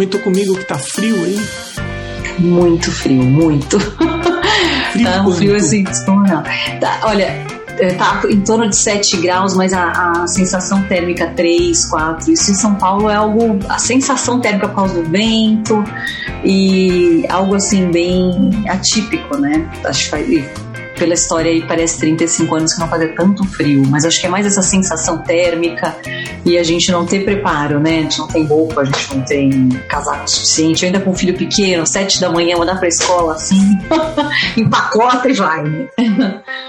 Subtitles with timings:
[0.00, 1.38] comentou comigo que tá frio aí.
[2.38, 3.78] Muito frio, muito.
[4.92, 6.42] Frio tá um frio assim, descomunal.
[6.80, 7.46] Tá, olha,
[7.78, 12.32] é, tá em torno de 7 graus, mas a, a, sensação térmica 3, 4.
[12.32, 13.56] Isso em São Paulo é algo.
[13.68, 15.84] A sensação térmica por causa do vento
[16.44, 19.70] e algo assim bem atípico, né?
[19.84, 20.44] Acho que
[21.00, 24.28] pela história aí parece 35 anos que não fazia tanto frio, mas acho que é
[24.28, 25.96] mais essa sensação térmica
[26.44, 28.00] e a gente não ter preparo, né?
[28.00, 30.84] A gente não tem roupa, a gente não tem casaco suficiente.
[30.84, 33.78] Ainda com um filho pequeno, sete da manhã, mandar pra escola assim,
[34.58, 35.88] empacota e vai, né?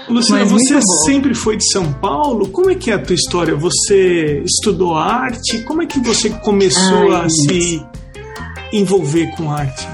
[0.08, 2.48] Luciana, você sempre foi de São Paulo?
[2.48, 3.54] Como é que é a tua história?
[3.54, 5.58] Você estudou arte?
[5.64, 7.86] Como é que você começou Ai, a se
[8.72, 9.86] envolver com arte?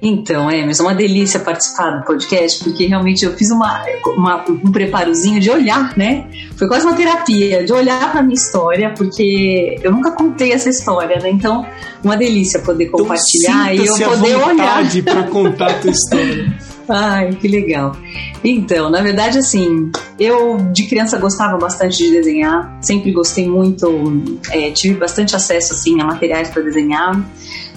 [0.00, 3.84] Então, é, mas é uma delícia participar do podcast, porque realmente eu fiz uma,
[4.16, 6.24] uma, um preparozinho de olhar, né?
[6.56, 11.18] Foi quase uma terapia, de olhar para minha história, porque eu nunca contei essa história,
[11.18, 11.30] né?
[11.30, 11.66] Então,
[12.04, 14.84] uma delícia poder então, compartilhar e eu poder olhar.
[15.04, 16.56] para contar a tua história.
[16.88, 17.94] Ai, que legal.
[18.42, 23.86] Então, na verdade, assim, eu de criança gostava bastante de desenhar, sempre gostei muito,
[24.50, 27.22] é, tive bastante acesso, assim, a materiais para desenhar.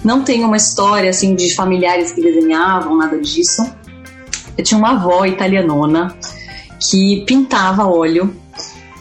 [0.04, 3.62] Não tenho uma história assim de familiares que desenhavam, nada disso.
[4.56, 6.16] Eu tinha uma avó italianona
[6.90, 8.34] que pintava óleo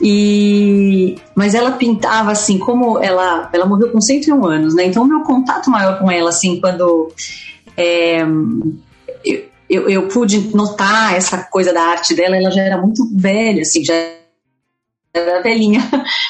[0.02, 4.86] e mas ela pintava assim, como ela ela morreu com 101 anos, né?
[4.86, 7.12] Então meu contato maior com ela assim, quando
[7.76, 8.22] é,
[9.26, 13.62] eu, eu, eu pude notar essa coisa da arte dela, ela já era muito velha,
[13.62, 13.94] assim, já
[15.14, 15.82] era velhinha.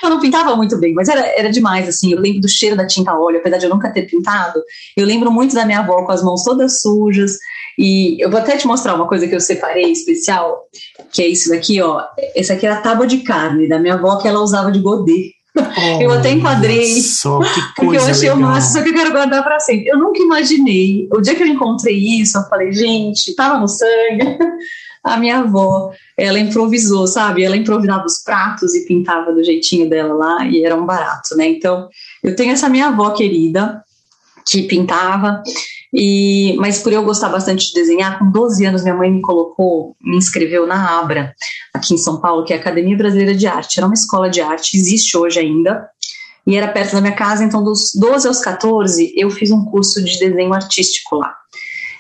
[0.04, 2.12] Eu não pintava muito bem, mas era, era demais, assim.
[2.12, 4.62] Eu lembro do cheiro da tinta óleo, apesar de eu nunca ter pintado.
[4.98, 7.38] Eu lembro muito da minha avó com as mãos todas sujas.
[7.78, 10.66] E eu vou até te mostrar uma coisa que eu separei especial,
[11.12, 12.04] que é isso daqui, ó.
[12.36, 15.32] Essa aqui era a tábua de carne da minha avó que ela usava de godê.
[15.56, 17.02] Oh, eu até enquadrei.
[17.02, 18.38] Só que coisa porque eu achei legal.
[18.38, 19.88] o máximo, só que eu quero guardar para sempre.
[19.88, 21.08] Eu nunca imaginei.
[21.12, 24.38] O dia que eu encontrei isso, eu falei, gente, tava no sangue.
[25.04, 27.44] A minha avó, ela improvisou, sabe?
[27.44, 31.48] Ela improvisava os pratos e pintava do jeitinho dela lá e era um barato, né?
[31.48, 31.90] Então,
[32.24, 33.84] eu tenho essa minha avó querida
[34.46, 35.42] que pintava
[35.94, 39.96] e, mas por eu gostar bastante de desenhar, com 12 anos minha mãe me colocou,
[40.02, 41.34] me inscreveu na Abra,
[41.74, 43.78] aqui em São Paulo, que é a Academia Brasileira de Arte.
[43.78, 45.90] Era uma escola de arte, existe hoje ainda,
[46.48, 50.04] e era perto da minha casa, então dos 12 aos 14 eu fiz um curso
[50.04, 51.36] de desenho artístico lá.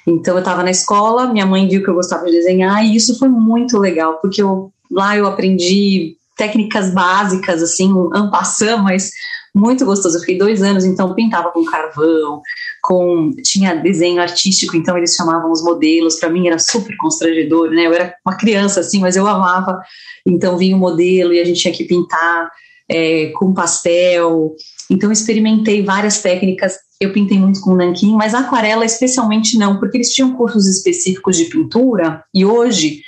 [0.08, 3.18] Então eu estava na escola, minha mãe viu que eu gostava de desenhar e isso
[3.20, 9.12] foi muito legal, porque eu, lá eu aprendi técnicas básicas, assim, um ampassam, mas
[9.54, 10.18] muito gostoso.
[10.18, 12.42] Eu fiquei dois anos, então pintava com carvão,
[12.82, 16.16] com tinha desenho artístico, então eles chamavam os modelos.
[16.16, 17.86] Para mim era super constrangedor, né?
[17.86, 19.80] Eu era uma criança assim, mas eu amava.
[20.26, 22.50] Então vinha o modelo e a gente tinha que pintar
[22.90, 24.56] é, com pastel.
[24.90, 30.14] Então experimentei várias técnicas eu pintei muito com nanquim, mas aquarela especialmente não, porque eles
[30.14, 33.02] tinham cursos específicos de pintura e hoje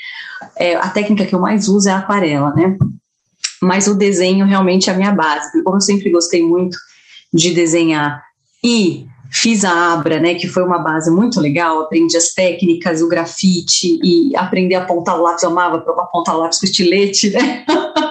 [0.58, 2.76] é, a técnica que eu mais uso é a aquarela, né?
[3.62, 6.76] Mas o desenho realmente é a minha base, como eu sempre gostei muito
[7.31, 8.24] de desenhar
[8.64, 13.08] e fiz a Abra, né, que foi uma base muito legal, aprendi as técnicas, o
[13.08, 17.64] grafite e aprender a apontar o lápis, eu amava apontar o lápis com estilete, né?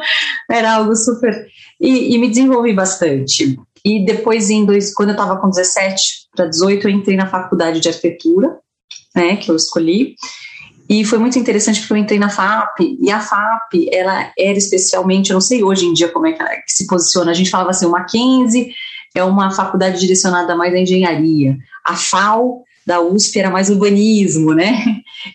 [0.50, 1.46] Era algo super...
[1.80, 3.58] E, e me desenvolvi bastante.
[3.84, 7.80] E depois, em dois, quando eu estava com 17 para 18, eu entrei na faculdade
[7.80, 8.58] de arquitetura,
[9.14, 10.14] né, que eu escolhi.
[10.88, 15.30] E foi muito interessante porque eu entrei na FAP, e a FAP, ela era especialmente,
[15.30, 17.50] eu não sei hoje em dia como é que, ela, que se posiciona, a gente
[17.50, 18.72] falava assim, o Mackenzie
[19.14, 24.72] é uma faculdade direcionada mais à engenharia, a FAO da USP era mais urbanismo, né?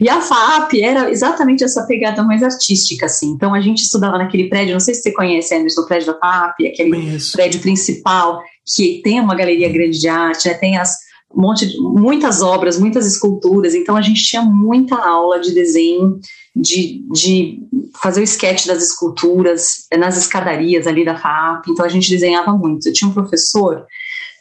[0.02, 3.30] E a FAP era exatamente essa pegada mais artística, assim.
[3.30, 6.19] Então a gente estudava naquele prédio, não sei se você conhece, Anderson, o prédio da
[6.19, 7.31] FAP, aquele Conheço.
[7.31, 8.41] prédio principal
[8.75, 10.56] que tem uma galeria grande de arte, né?
[10.56, 13.76] Tem as um monte de, muitas obras, muitas esculturas.
[13.76, 16.20] Então a gente tinha muita aula de desenho,
[16.55, 17.59] de, de
[18.02, 21.67] fazer o sketch das esculturas nas escadarias ali da FAP.
[21.70, 22.88] Então a gente desenhava muito.
[22.88, 23.85] Eu tinha um professor,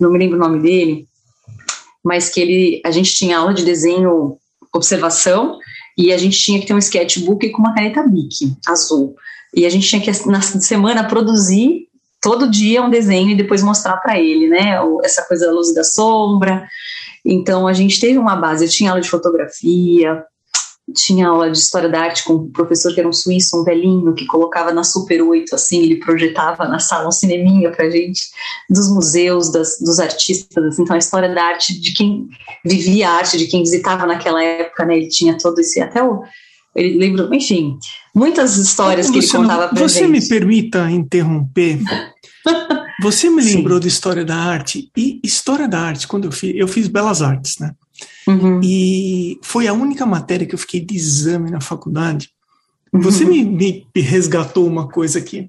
[0.01, 1.07] não me lembro o nome dele,
[2.07, 4.39] mas que ele, a gente tinha aula de desenho,
[4.73, 5.59] observação,
[5.99, 9.17] e a gente tinha que ter um sketchbook com uma caneta Bic azul.
[9.53, 11.89] E a gente tinha que, na semana, produzir
[12.23, 14.79] todo dia um desenho e depois mostrar para ele, né?
[15.03, 16.69] Essa coisa da luz e da sombra.
[17.25, 18.65] Então, a gente teve uma base.
[18.65, 20.23] Eu tinha aula de fotografia,
[20.95, 24.15] tinha aula de história da arte com um professor que era um suíço, um velhinho,
[24.15, 28.23] que colocava na Super 8, assim, ele projetava na sala um cineminha pra gente,
[28.71, 32.29] dos museus, das, dos artistas, assim, então a história da arte, de quem
[32.65, 36.23] vivia a arte, de quem visitava naquela época, né, ele tinha todo esse, até o,
[36.75, 37.79] ele lembra, enfim,
[38.15, 40.07] muitas histórias que ele contava pra você gente.
[40.21, 41.81] Você me permita interromper?
[43.03, 46.69] Você me lembrou de História da Arte, e História da Arte, quando eu fiz, eu
[46.69, 47.73] fiz Belas Artes, né?
[48.27, 48.61] Uhum.
[48.63, 52.31] E foi a única matéria que eu fiquei de exame na faculdade.
[52.93, 53.01] Uhum.
[53.01, 55.49] Você me, me resgatou uma coisa aqui.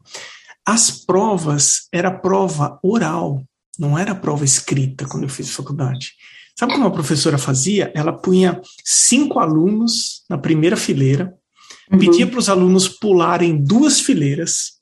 [0.65, 3.41] As provas, era prova oral,
[3.79, 6.13] não era prova escrita quando eu fiz faculdade.
[6.59, 7.91] Sabe como a professora fazia?
[7.95, 11.33] Ela punha cinco alunos na primeira fileira,
[11.91, 11.99] uhum.
[11.99, 14.77] pedia para os alunos pularem duas fileiras,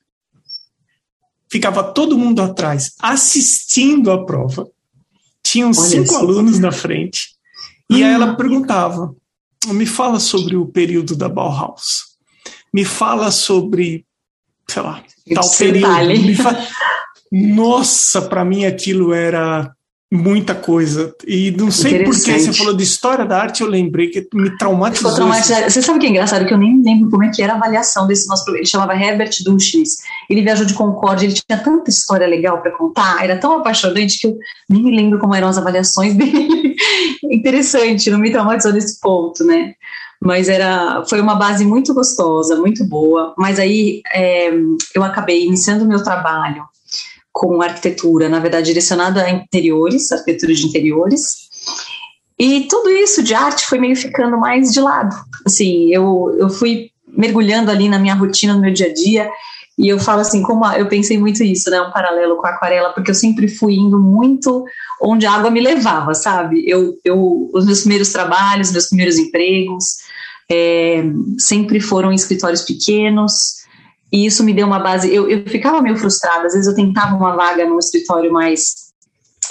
[1.51, 4.67] ficava todo mundo atrás assistindo a prova,
[5.43, 6.17] tinham Olha cinco isso.
[6.17, 7.34] alunos na frente,
[7.89, 9.15] e aí ela perguntava:
[9.67, 12.17] me fala sobre o período da Bauhaus,
[12.73, 14.05] me fala sobre,
[14.67, 15.03] sei lá,
[15.33, 16.35] tal período.
[16.41, 16.67] Fala...
[17.31, 19.74] Nossa, para mim aquilo era
[20.11, 21.13] muita coisa.
[21.27, 24.55] E não sei por que você falou de história da arte, eu lembrei que me
[24.57, 25.11] traumatizou.
[25.11, 26.45] Você sabe o que é engraçado?
[26.45, 29.31] Que eu nem lembro como é que era a avaliação desse nosso Ele chamava Herbert
[29.43, 29.97] Duchis.
[30.29, 34.27] Ele viajou de Concórdia, ele tinha tanta história legal para contar, era tão apaixonante que
[34.27, 34.37] eu
[34.69, 36.75] nem me lembro como eram as avaliações dele.
[37.31, 39.73] Interessante, não me traumatizou nesse ponto, né?
[40.21, 43.33] Mas era, foi uma base muito gostosa, muito boa.
[43.37, 44.51] Mas aí é,
[44.93, 46.63] eu acabei iniciando o meu trabalho
[47.35, 51.49] com arquitetura, na verdade direcionada a interiores, arquitetura de interiores.
[52.39, 55.13] E tudo isso de arte foi meio ficando mais de lado.
[55.45, 59.29] Assim, eu, eu fui mergulhando ali na minha rotina, no meu dia a dia,
[59.77, 62.51] e eu falo assim, como a, eu pensei muito isso, né, um paralelo com a
[62.51, 64.63] aquarela, porque eu sempre fui indo muito
[65.01, 66.63] onde a água me levava, sabe?
[66.65, 69.97] Eu, eu os meus primeiros trabalhos, meus primeiros empregos,
[70.49, 71.03] é,
[71.37, 73.64] sempre foram em escritórios pequenos,
[74.15, 75.13] e isso me deu uma base.
[75.13, 78.93] Eu, eu ficava meio frustrada, às vezes eu tentava uma vaga num escritório mais,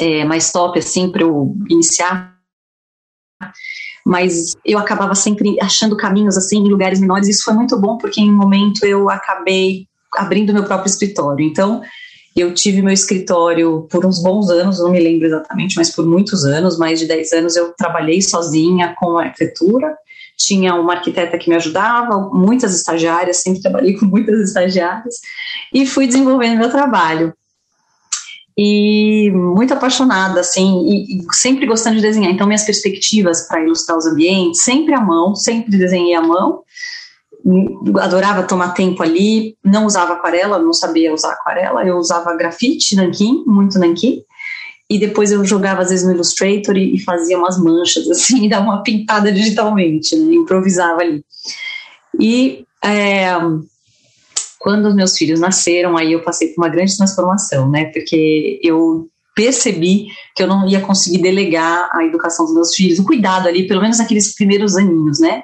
[0.00, 2.34] é, mais top, assim, para eu iniciar.
[4.06, 7.28] Mas eu acabava sempre achando caminhos assim em lugares menores.
[7.28, 11.44] Isso foi muito bom porque em um momento eu acabei abrindo meu próprio escritório.
[11.44, 11.82] Então,
[12.34, 16.46] eu tive meu escritório por uns bons anos, não me lembro exatamente, mas por muitos
[16.46, 19.94] anos, mais de 10 anos, eu trabalhei sozinha com arquitetura
[20.36, 25.20] tinha uma arquiteta que me ajudava, muitas estagiárias, sempre trabalhei com muitas estagiárias,
[25.72, 27.32] e fui desenvolvendo meu trabalho.
[28.56, 32.30] E muito apaixonada, assim, e, e sempre gostando de desenhar.
[32.30, 36.62] Então, minhas perspectivas para ilustrar os ambientes, sempre à mão, sempre desenhei à mão.
[38.00, 43.42] Adorava tomar tempo ali, não usava aquarela, não sabia usar aquarela, eu usava grafite, nanquim,
[43.46, 44.24] muito nanquim
[44.94, 48.48] e depois eu jogava às vezes no Illustrator e, e fazia umas manchas assim, e
[48.48, 50.34] dava uma pintada digitalmente, né?
[50.34, 51.24] improvisava ali.
[52.20, 53.32] E é,
[54.58, 57.86] quando os meus filhos nasceram, aí eu passei por uma grande transformação, né?
[57.86, 63.04] Porque eu percebi que eu não ia conseguir delegar a educação dos meus filhos, o
[63.04, 65.42] cuidado ali, pelo menos naqueles primeiros aninhos, né?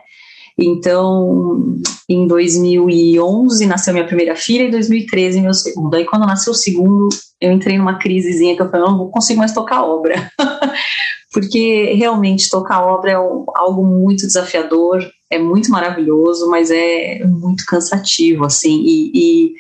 [0.58, 5.94] Então, em 2011 nasceu minha primeira filha e em 2013 meu segundo.
[5.94, 7.08] Aí quando nasceu o segundo,
[7.41, 10.31] eu entrei numa crisezinha que eu falei, não, consigo mais tocar obra.
[11.32, 15.00] Porque realmente tocar obra é algo muito desafiador,
[15.31, 19.52] é muito maravilhoso, mas é muito cansativo, assim, e, e,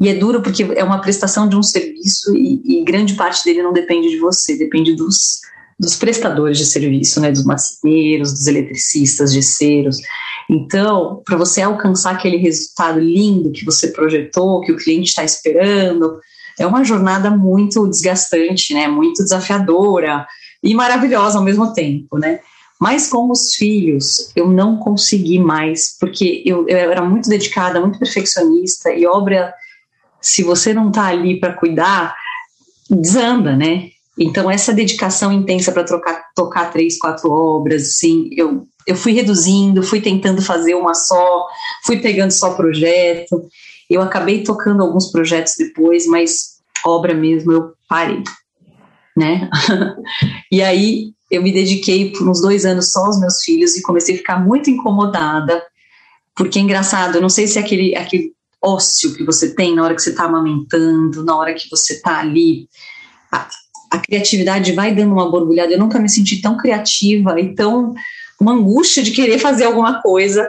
[0.00, 3.64] e é duro porque é uma prestação de um serviço e, e, grande parte dele
[3.64, 5.40] não depende de você, depende dos,
[5.78, 9.98] dos prestadores de serviço, né, dos marceneiros, dos eletricistas, gesseiros.
[10.50, 16.18] Então, para você alcançar aquele resultado lindo que você projetou, que o cliente está esperando,
[16.58, 18.88] é uma jornada muito desgastante, né?
[18.88, 20.26] Muito desafiadora
[20.62, 22.40] e maravilhosa ao mesmo tempo, né?
[22.80, 27.98] Mas com os filhos, eu não consegui mais, porque eu, eu era muito dedicada, muito
[27.98, 29.52] perfeccionista, e obra,
[30.20, 32.14] se você não está ali para cuidar,
[32.88, 33.90] desanda, né?
[34.18, 35.84] Então, essa dedicação intensa para
[36.34, 41.46] tocar três, quatro obras, assim, eu, eu fui reduzindo, fui tentando fazer uma só,
[41.84, 43.48] fui pegando só projeto.
[43.88, 48.22] Eu acabei tocando alguns projetos depois, mas obra mesmo eu parei,
[49.16, 49.48] né?
[50.50, 54.14] e aí eu me dediquei por uns dois anos só aos meus filhos e comecei
[54.14, 55.62] a ficar muito incomodada,
[56.34, 58.32] porque é engraçado, eu não sei se é aquele, aquele
[58.62, 62.18] ócio que você tem na hora que você está amamentando, na hora que você está
[62.18, 62.68] ali,
[63.90, 65.72] a, criatividade vai dando uma borbulhada.
[65.72, 67.94] Eu nunca me senti tão criativa e tão
[68.40, 70.48] uma angústia de querer fazer alguma coisa.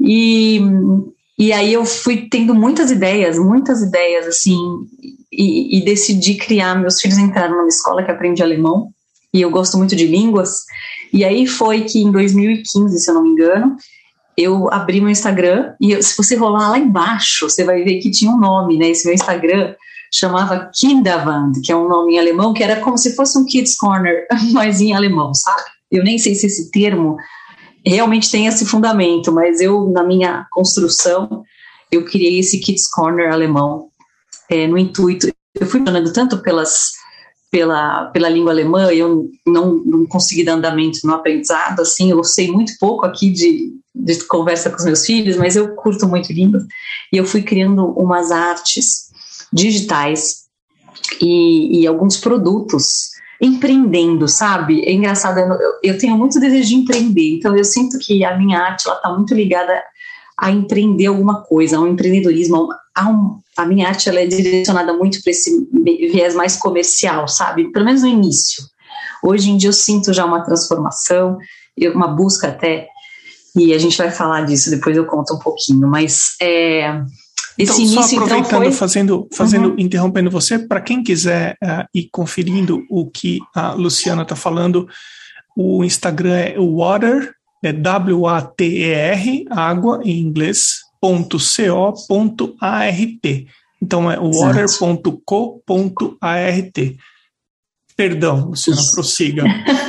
[0.00, 0.60] E,
[1.38, 4.58] e aí eu fui tendo muitas ideias, muitas ideias, assim,
[5.32, 6.74] e, e decidi criar.
[6.74, 8.90] Meus filhos entraram numa escola que aprende alemão,
[9.32, 10.60] e eu gosto muito de línguas.
[11.12, 13.76] E aí foi que em 2015, se eu não me engano,
[14.36, 18.10] eu abri meu Instagram e eu, se você rolar lá embaixo, você vai ver que
[18.10, 18.90] tinha um nome, né?
[18.90, 19.74] Esse meu Instagram
[20.14, 23.76] chamava Kinderwand, que é um nome em alemão, que era como se fosse um Kids
[23.76, 25.62] Corner, mas em alemão, sabe?
[25.90, 27.16] Eu nem sei se esse termo
[27.84, 31.42] realmente tem esse fundamento, mas eu, na minha construção,
[31.90, 33.88] eu criei esse Kids Corner alemão
[34.48, 35.28] é, no intuito.
[35.54, 36.92] eu fui falando tanto pelas
[37.50, 42.50] pela, pela língua alemã, eu não, não consegui dar andamento no aprendizado, assim, eu sei
[42.50, 46.64] muito pouco aqui de, de conversa com os meus filhos, mas eu curto muito línguas,
[47.12, 49.04] e eu fui criando umas artes
[49.54, 50.44] digitais
[51.20, 54.82] e, e alguns produtos empreendendo, sabe?
[54.84, 58.58] É engraçado, eu, eu, tenho muito desejo de empreender, então eu sinto que a minha
[58.58, 59.82] arte está muito ligada
[60.38, 65.22] a empreender alguma coisa, ao empreendedorismo, a, um, a minha arte ela é direcionada muito
[65.22, 67.70] para esse viés mais comercial, sabe?
[67.70, 68.64] Pelo menos no início.
[69.22, 71.38] Hoje em dia eu sinto já uma transformação,
[71.94, 72.88] uma busca até,
[73.56, 77.00] e a gente vai falar disso, depois eu conto um pouquinho, mas é,
[77.58, 78.72] esse então, início, só então, aproveitando, então, foi...
[78.72, 79.76] fazendo, fazendo uhum.
[79.78, 84.88] interrompendo você, para quem quiser uh, ir conferindo o que a Luciana está falando,
[85.56, 87.32] o Instagram é water,
[87.62, 93.24] é W-A-T-E-R, água em inglês, ponto .co.art.
[93.80, 95.58] Então é water.co.art.
[97.96, 99.44] Perdão, Luciana, prossiga.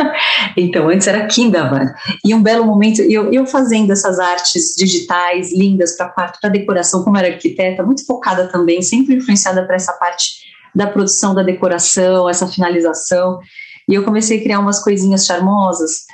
[0.55, 1.93] então, antes era Kindavan.
[2.23, 6.49] E um belo momento, eu, eu fazendo essas artes digitais lindas para a parte da
[6.49, 11.41] decoração, como era arquiteta, muito focada também, sempre influenciada para essa parte da produção da
[11.41, 13.39] decoração, essa finalização.
[13.87, 16.05] E eu comecei a criar umas coisinhas charmosas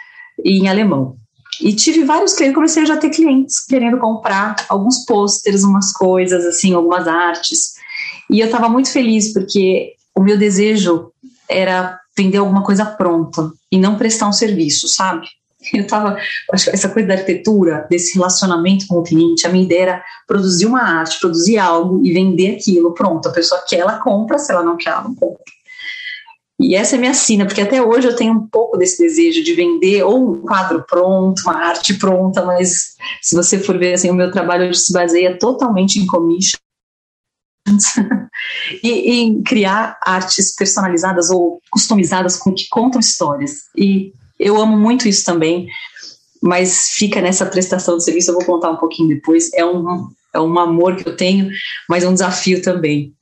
[0.44, 1.18] em alemão.
[1.60, 6.46] E tive vários clientes, comecei a já ter clientes querendo comprar alguns pôsteres, umas coisas,
[6.46, 7.74] assim, algumas artes.
[8.30, 11.11] E eu estava muito feliz porque o meu desejo
[11.52, 15.28] era vender alguma coisa pronta e não prestar um serviço, sabe?
[15.74, 16.18] Eu tava,
[16.52, 20.04] acho que essa coisa da arquitetura, desse relacionamento com o cliente, a minha ideia era
[20.28, 23.30] produzir uma arte, produzir algo e vender aquilo, pronto.
[23.30, 25.44] A pessoa quer, ela compra, se ela não quer, ela não compra.
[26.60, 29.54] E essa é minha sina, porque até hoje eu tenho um pouco desse desejo de
[29.56, 34.14] vender ou um quadro pronto, uma arte pronta, mas se você for ver assim, o
[34.14, 36.60] meu trabalho se baseia totalmente em commission
[38.84, 43.52] e em criar artes personalizadas ou customizadas com que contam histórias.
[43.76, 45.68] E eu amo muito isso também,
[46.42, 49.54] mas fica nessa prestação de serviço, eu vou contar um pouquinho depois.
[49.54, 51.50] É um, é um amor que eu tenho,
[51.88, 53.14] mas é um desafio também.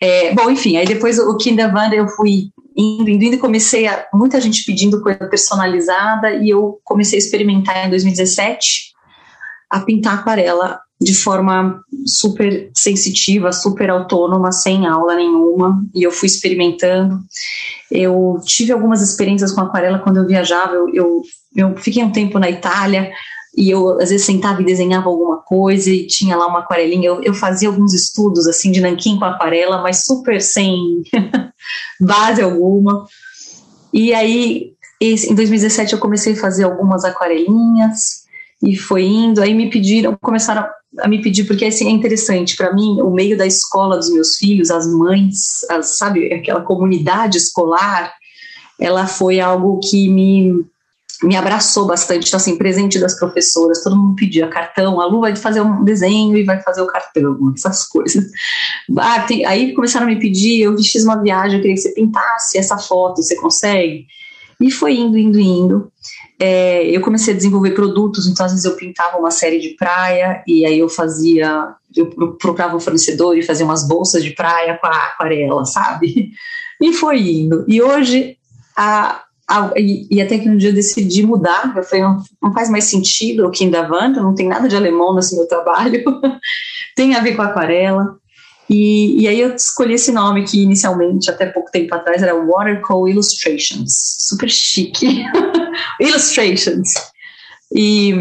[0.00, 4.40] É, bom, enfim, aí depois o Kinderwanda eu fui indo, indo, indo, comecei a, muita
[4.40, 8.92] gente pedindo coisa personalizada e eu comecei a experimentar em 2017
[9.70, 16.26] a pintar aquarela de forma super sensitiva, super autônoma, sem aula nenhuma, e eu fui
[16.26, 17.20] experimentando.
[17.90, 21.22] Eu tive algumas experiências com aquarela quando eu viajava, eu, eu,
[21.54, 23.10] eu fiquei um tempo na Itália,
[23.56, 27.08] e eu às vezes sentava e desenhava alguma coisa e tinha lá uma aquarelinha.
[27.08, 31.02] Eu, eu fazia alguns estudos assim de nanquim com aquarela, mas super sem
[32.00, 33.06] base alguma.
[33.92, 38.21] E aí, em 2017 eu comecei a fazer algumas aquarelinhas
[38.62, 39.42] e foi indo.
[39.42, 40.66] Aí me pediram, começaram
[41.00, 44.36] a me pedir, porque assim, é interessante, para mim, o meio da escola dos meus
[44.36, 48.12] filhos, as mães, as, sabe, aquela comunidade escolar,
[48.78, 50.64] ela foi algo que me,
[51.22, 55.34] me abraçou bastante, então assim, presente das professoras, todo mundo pedia cartão, a Lu vai
[55.34, 58.26] fazer um desenho e vai fazer o cartão, essas coisas.
[58.98, 61.94] Ah, tem, aí começaram a me pedir, eu fiz uma viagem, eu queria que você
[61.94, 64.06] pintasse essa foto, você consegue?
[64.60, 65.92] E foi indo, indo, indo
[66.38, 70.42] é, eu comecei a desenvolver produtos, então às vezes eu pintava uma série de praia
[70.46, 74.86] e aí eu fazia, eu procurava um fornecedor e fazia umas bolsas de praia com
[74.86, 76.32] a aquarela, sabe?
[76.80, 77.64] E foi indo.
[77.68, 78.36] E hoje,
[78.76, 82.52] a, a, e, e, até que um dia eu decidi mudar, eu falei, não, não
[82.52, 86.02] faz mais sentido o Kinderwand, não tem nada de alemão nesse meu trabalho,
[86.96, 88.16] tem a ver com aquarela.
[88.70, 93.08] E, e, aí eu escolhi esse nome que inicialmente, até pouco tempo atrás, era Watercolor
[93.08, 94.16] Illustrations.
[94.20, 95.24] Super chique.
[96.00, 96.88] Illustrations.
[97.74, 98.14] E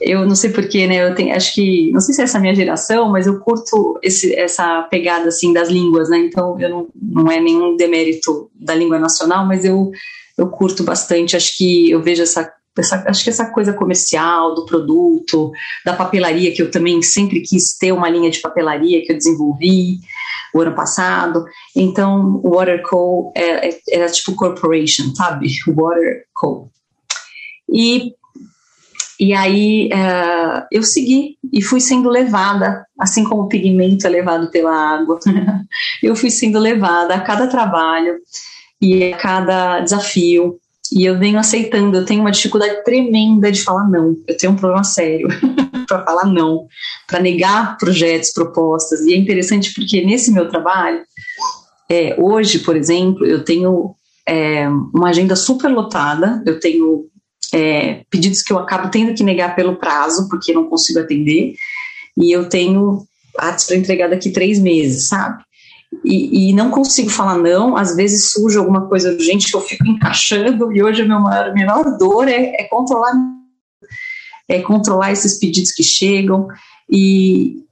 [0.00, 1.06] eu não sei porquê, né?
[1.06, 4.34] Eu tenho, acho que, não sei se é essa minha geração, mas eu curto esse,
[4.34, 6.18] essa pegada assim das línguas, né?
[6.18, 9.90] Então eu não, não é nenhum demérito da língua nacional, mas eu,
[10.38, 11.36] eu curto bastante.
[11.36, 15.50] Acho que eu vejo essa essa, acho que essa coisa comercial do produto,
[15.84, 19.98] da papelaria, que eu também sempre quis ter uma linha de papelaria que eu desenvolvi
[20.54, 21.44] o ano passado.
[21.74, 25.48] Então, o Waterco era, é, era tipo corporation, sabe?
[25.66, 26.70] Waterco.
[27.72, 28.12] E,
[29.18, 34.50] e aí uh, eu segui e fui sendo levada, assim como o pigmento é levado
[34.50, 35.18] pela água,
[36.02, 38.16] eu fui sendo levada a cada trabalho
[38.80, 40.59] e a cada desafio
[40.92, 44.16] e eu venho aceitando, eu tenho uma dificuldade tremenda de falar não.
[44.26, 45.28] Eu tenho um problema sério
[45.86, 46.66] para falar não,
[47.06, 49.00] para negar projetos, propostas.
[49.00, 51.02] E é interessante porque nesse meu trabalho,
[51.88, 53.94] é, hoje, por exemplo, eu tenho
[54.26, 57.06] é, uma agenda super lotada, eu tenho
[57.52, 61.54] é, pedidos que eu acabo tendo que negar pelo prazo, porque não consigo atender,
[62.16, 63.04] e eu tenho
[63.38, 65.42] artes para entregar daqui três meses, sabe?
[66.04, 67.76] E, e, não consigo falar não.
[67.76, 71.52] Às vezes surge alguma coisa urgente que eu fico encaixando, e hoje a minha maior,
[71.52, 73.12] menor dor é, é, controlar
[74.48, 76.48] é controlar esses pedidos que chegam
[76.90, 77.64] e,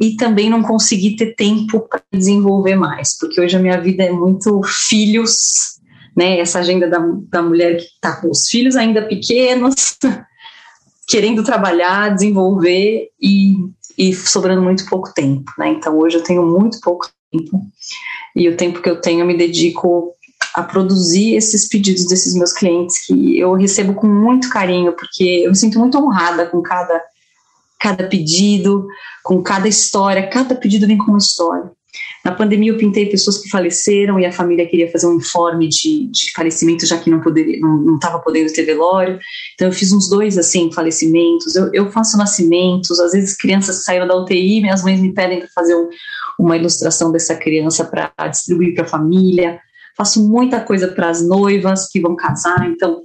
[0.00, 4.12] e também não conseguir ter tempo para desenvolver mais, porque hoje a minha vida é
[4.12, 5.80] muito filhos,
[6.16, 6.38] né?
[6.38, 9.98] Essa agenda da, da mulher que está com os filhos ainda pequenos,
[11.08, 13.56] querendo trabalhar, desenvolver e,
[13.98, 15.70] e sobrando muito pouco tempo, né?
[15.70, 17.08] Então hoje eu tenho muito pouco
[17.38, 17.60] tempo
[18.34, 20.14] e o tempo que eu tenho eu me dedico
[20.54, 25.50] a produzir esses pedidos desses meus clientes que eu recebo com muito carinho, porque eu
[25.50, 27.02] me sinto muito honrada com cada,
[27.80, 28.86] cada pedido,
[29.24, 31.70] com cada história, cada pedido vem com uma história.
[32.24, 36.06] Na pandemia eu pintei pessoas que faleceram e a família queria fazer um informe de,
[36.06, 39.18] de falecimento, já que não poderia, não estava podendo ter velório.
[39.54, 41.54] Então eu fiz uns dois assim falecimentos.
[41.54, 42.98] Eu, eu faço nascimentos.
[42.98, 45.88] Às vezes crianças saíram da UTI, minhas mães me pedem para fazer um,
[46.38, 49.60] uma ilustração dessa criança para distribuir para a família.
[49.96, 53.02] Faço muita coisa para as noivas que vão casar, então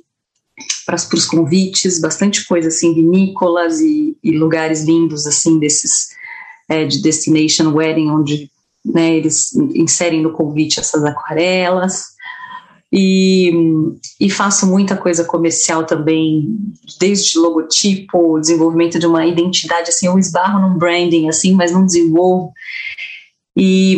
[0.85, 6.09] para os convites, bastante coisa assim, vinícolas e, e lugares lindos assim desses
[6.67, 8.49] é, de destination wedding, onde
[8.85, 12.03] né, eles inserem no convite essas aquarelas.
[12.91, 13.51] E,
[14.19, 16.57] e, faço muita coisa comercial também,
[16.99, 22.51] desde logotipo, desenvolvimento de uma identidade, assim, eu esbarro num branding, assim, mas não desenvolvo.
[23.59, 23.97] E,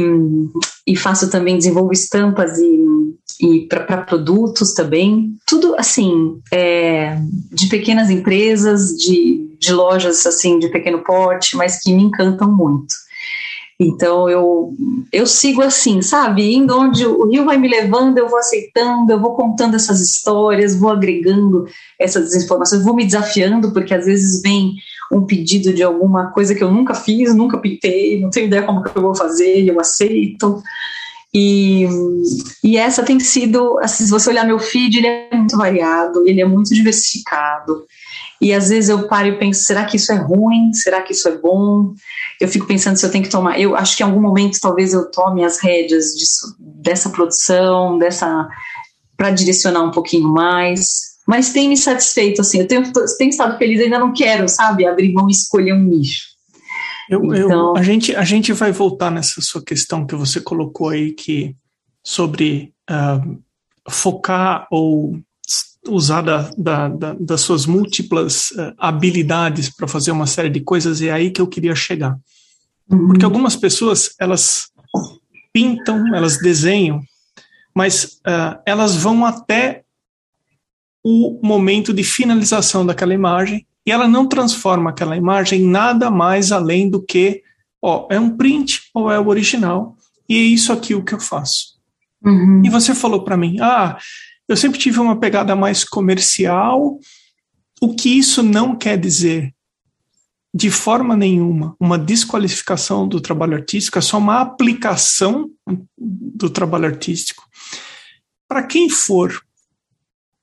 [0.87, 2.79] e faço também, desenvolvo estampas e,
[3.41, 7.17] e para produtos também, tudo assim, é,
[7.51, 12.93] de pequenas empresas, de, de lojas assim de pequeno porte, mas que me encantam muito.
[13.79, 14.73] Então eu,
[15.11, 16.53] eu sigo assim, sabe?
[16.53, 20.75] Indo onde o rio vai me levando, eu vou aceitando, eu vou contando essas histórias,
[20.75, 21.65] vou agregando
[21.99, 24.73] essas informações, vou me desafiando, porque às vezes vem
[25.11, 28.81] um pedido de alguma coisa que eu nunca fiz, nunca pintei, não tenho ideia como
[28.81, 30.63] que eu vou fazer, eu aceito.
[31.33, 31.87] E,
[32.63, 36.41] e essa tem sido, assim, se você olhar meu feed, ele é muito variado, ele
[36.41, 37.85] é muito diversificado.
[38.41, 40.73] E às vezes eu paro e penso, será que isso é ruim?
[40.73, 41.93] Será que isso é bom?
[42.39, 43.59] Eu fico pensando se eu tenho que tomar.
[43.59, 48.49] Eu acho que em algum momento talvez eu tome as rédeas disso, dessa produção, dessa
[49.15, 51.10] para direcionar um pouquinho mais.
[51.31, 52.83] Mas tem me satisfeito, assim, eu tenho,
[53.17, 56.25] tenho estado feliz, ainda não quero, sabe, abrir mão e escolher um nicho.
[57.09, 57.69] Eu, então...
[57.69, 61.55] eu, a, gente, a gente vai voltar nessa sua questão que você colocou aí que
[62.03, 63.41] sobre uh,
[63.89, 65.21] focar ou
[65.87, 71.01] usar da, da, da, das suas múltiplas uh, habilidades para fazer uma série de coisas,
[71.01, 72.13] é aí que eu queria chegar.
[72.89, 73.07] Uhum.
[73.07, 74.69] Porque algumas pessoas, elas
[75.53, 77.01] pintam, elas desenham,
[77.73, 79.80] mas uh, elas vão até
[81.03, 86.51] o momento de finalização daquela imagem e ela não transforma aquela imagem em nada mais
[86.51, 87.41] além do que,
[87.81, 89.95] ó, é um print ou é o original,
[90.29, 91.79] e é isso aqui o que eu faço.
[92.23, 92.61] Uhum.
[92.63, 93.97] E você falou para mim, ah,
[94.47, 96.99] eu sempre tive uma pegada mais comercial.
[97.81, 99.53] O que isso não quer dizer
[100.53, 105.49] de forma nenhuma uma desqualificação do trabalho artístico, é só uma aplicação
[105.97, 107.43] do trabalho artístico.
[108.47, 109.41] Para quem for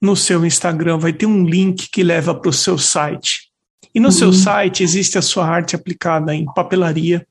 [0.00, 3.50] no seu Instagram, vai ter um link que leva para o seu site.
[3.94, 4.12] E no uhum.
[4.12, 7.26] seu site existe a sua arte aplicada em papelaria,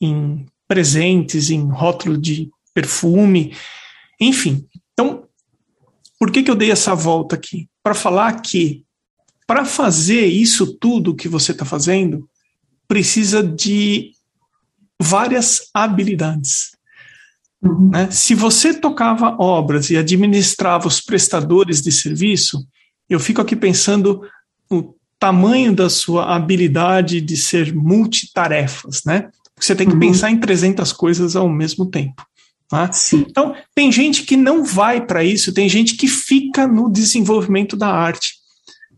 [0.00, 3.54] em presentes, em rótulo de perfume,
[4.20, 4.66] enfim.
[4.92, 5.24] Então,
[6.18, 7.68] por que, que eu dei essa volta aqui?
[7.82, 8.84] Para falar que
[9.46, 12.28] para fazer isso tudo que você está fazendo,
[12.88, 14.10] precisa de
[15.00, 16.75] várias habilidades.
[17.62, 17.90] Uhum.
[17.90, 18.10] Né?
[18.10, 22.66] Se você tocava obras e administrava os prestadores de serviço,
[23.08, 24.22] eu fico aqui pensando
[24.70, 29.30] no tamanho da sua habilidade de ser multitarefas, né?
[29.58, 30.00] Você tem que uhum.
[30.00, 32.26] pensar em 300 coisas ao mesmo tempo.
[32.68, 32.90] Tá?
[33.12, 37.88] Então, tem gente que não vai para isso, tem gente que fica no desenvolvimento da
[37.88, 38.34] arte.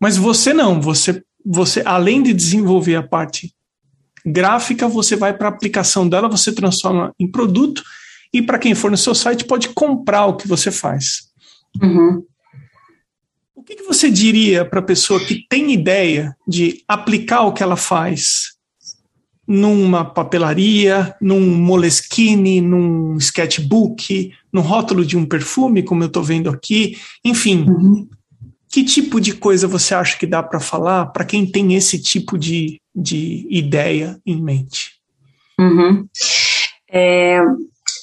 [0.00, 3.54] Mas você não, você, você além de desenvolver a parte
[4.24, 7.82] gráfica, você vai para a aplicação dela, você transforma em produto
[8.32, 11.28] e para quem for no seu site pode comprar o que você faz.
[11.82, 12.24] Uhum.
[13.54, 17.62] O que, que você diria para a pessoa que tem ideia de aplicar o que
[17.62, 18.56] ela faz
[19.46, 26.50] numa papelaria, num moleskine, num sketchbook, no rótulo de um perfume, como eu estou vendo
[26.50, 27.64] aqui, enfim.
[27.66, 28.08] Uhum.
[28.70, 32.36] Que tipo de coisa você acha que dá para falar para quem tem esse tipo
[32.36, 34.92] de, de ideia em mente?
[35.58, 36.06] Uhum.
[36.90, 37.40] É,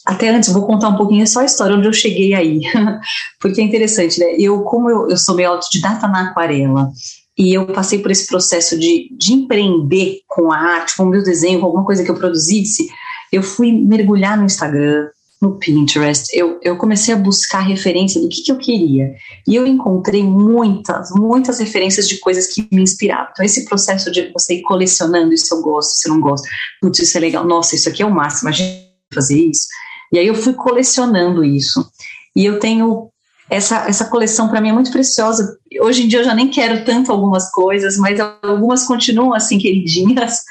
[0.06, 2.62] até antes, vou contar um pouquinho só a história onde eu cheguei aí,
[3.41, 4.36] porque é interessante, né?
[4.38, 6.91] Eu, como eu, eu sou meio autodidata na aquarela,
[7.38, 11.24] e eu passei por esse processo de, de empreender com a arte, com o meu
[11.24, 12.88] desenho, com alguma coisa que eu produzisse,
[13.32, 15.10] eu fui mergulhar no Instagram,
[15.41, 19.13] no Pinterest, eu, eu comecei a buscar referência do que, que eu queria.
[19.48, 23.28] E eu encontrei muitas, muitas referências de coisas que me inspiravam.
[23.32, 26.48] Então, esse processo de você ir colecionando, isso eu gosto, isso eu não gosto,
[26.82, 29.68] putz, isso é legal, nossa, isso aqui é o máximo, a gente fazer isso.
[30.12, 31.89] E aí eu fui colecionando isso.
[32.36, 33.10] E eu tenho
[33.50, 35.58] essa, essa coleção para mim é muito preciosa.
[35.82, 40.41] Hoje em dia eu já nem quero tanto algumas coisas, mas algumas continuam assim queridinhas.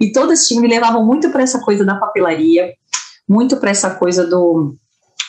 [0.00, 2.72] E todas me levavam muito para essa coisa da papelaria,
[3.28, 4.74] muito para essa coisa do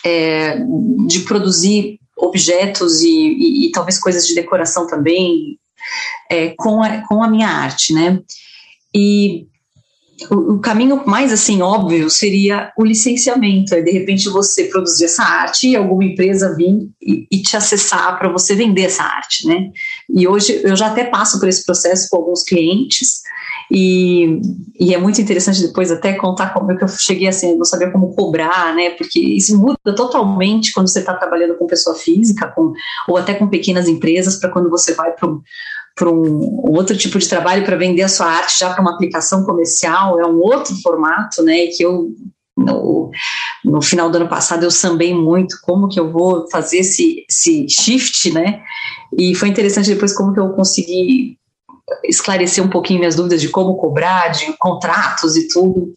[0.06, 0.60] é,
[1.08, 5.60] de produzir objetos e, e, e, talvez coisas de decoração também
[6.30, 8.20] é, com, a, com a minha arte, né?
[8.94, 9.46] E
[10.32, 13.75] o, caminho mais assim óbvio seria o licenciamento.
[13.82, 18.32] De repente você produzir essa arte e alguma empresa vir e, e te acessar para
[18.32, 19.69] você vender essa arte, né?
[20.10, 23.21] E hoje eu já até passo por esse processo com alguns clientes
[23.69, 24.39] e,
[24.80, 27.91] e é muito interessante depois até contar como é que eu cheguei assim, não sabia
[27.91, 28.91] como cobrar, né?
[28.91, 32.73] Porque isso muda totalmente quando você está trabalhando com pessoa física, com
[33.08, 35.30] ou até com pequenas empresas, para quando você vai para
[35.98, 39.44] para um, outro tipo de trabalho para vender a sua arte já para uma aplicação
[39.44, 41.68] comercial, é um outro formato, né?
[41.76, 42.14] Que eu
[42.56, 43.12] no,
[43.66, 47.68] no final do ano passado eu sambei muito como que eu vou fazer esse, esse
[47.68, 48.62] shift, né?
[49.18, 51.38] E foi interessante depois como que eu consegui
[52.04, 55.93] esclarecer um pouquinho minhas dúvidas de como cobrar, de contratos e tudo.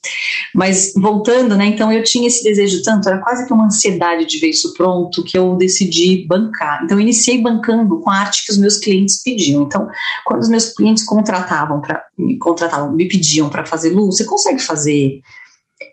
[0.55, 1.67] Mas voltando, né?
[1.67, 5.25] Então eu tinha esse desejo tanto, era quase que uma ansiedade de ver isso pronto,
[5.25, 6.83] que eu decidi bancar.
[6.85, 9.63] Então eu iniciei bancando com a arte que os meus clientes pediam.
[9.63, 9.89] Então,
[10.25, 14.61] quando os meus clientes contratavam para me contratavam, me pediam para fazer luz, você consegue
[14.61, 15.21] fazer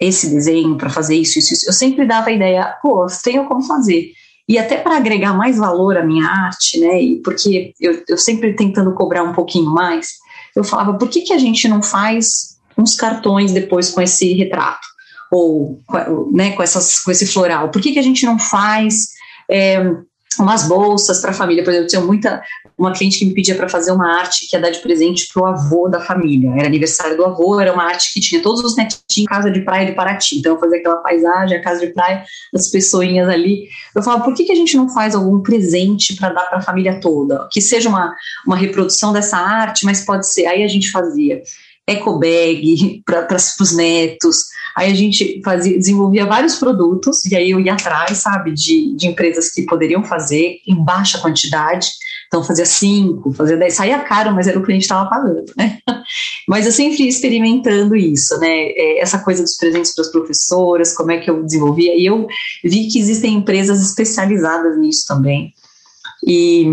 [0.01, 1.67] esse desenho para fazer isso, isso, isso.
[1.67, 4.11] Eu sempre dava a ideia, pô, tenho como fazer
[4.47, 7.01] e até para agregar mais valor à minha arte, né?
[7.01, 10.13] E porque eu, eu sempre tentando cobrar um pouquinho mais,
[10.55, 14.87] eu falava, por que, que a gente não faz uns cartões depois com esse retrato?
[15.29, 15.79] Ou
[16.31, 17.69] né, com, essas, com esse floral?
[17.69, 19.09] Por que, que a gente não faz
[19.49, 19.91] é,
[20.43, 21.63] umas bolsas para a família?
[21.63, 22.41] Por exemplo, tinha muita,
[22.77, 25.43] uma cliente que me pedia para fazer uma arte que ia dar de presente para
[25.43, 26.51] o avô da família.
[26.57, 29.85] Era aniversário do avô, era uma arte que tinha todos os netinhos casa de praia
[29.85, 30.37] de Paraty.
[30.37, 32.23] Então eu fazia aquela paisagem, a casa de praia,
[32.53, 33.67] as pessoinhas ali.
[33.95, 36.61] Eu falava, por que, que a gente não faz algum presente para dar para a
[36.61, 37.47] família toda?
[37.51, 38.13] Que seja uma,
[38.45, 40.45] uma reprodução dessa arte, mas pode ser.
[40.45, 41.41] Aí a gente fazia
[41.85, 44.37] eco bag para os netos.
[44.77, 49.07] Aí a gente fazia, desenvolvia vários produtos, e aí eu ia atrás, sabe, de, de
[49.07, 51.87] empresas que poderiam fazer em baixa quantidade
[52.27, 55.45] então fazia cinco, fazia dez, saía caro, mas era o que a gente estava pagando,
[55.55, 55.79] né?
[56.47, 58.47] Mas eu sempre experimentando isso, né?
[58.47, 61.93] É, essa coisa dos presentes para as professoras, como é que eu desenvolvia.
[61.93, 62.27] E eu
[62.63, 65.53] vi que existem empresas especializadas nisso também.
[66.25, 66.65] E,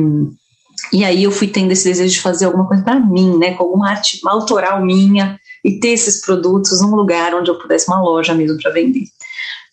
[0.93, 3.55] e aí eu fui tendo esse desejo de fazer alguma coisa para mim, né?
[3.55, 8.03] Com alguma arte autoral minha e ter esses produtos num lugar onde eu pudesse uma
[8.03, 9.05] loja mesmo para vender.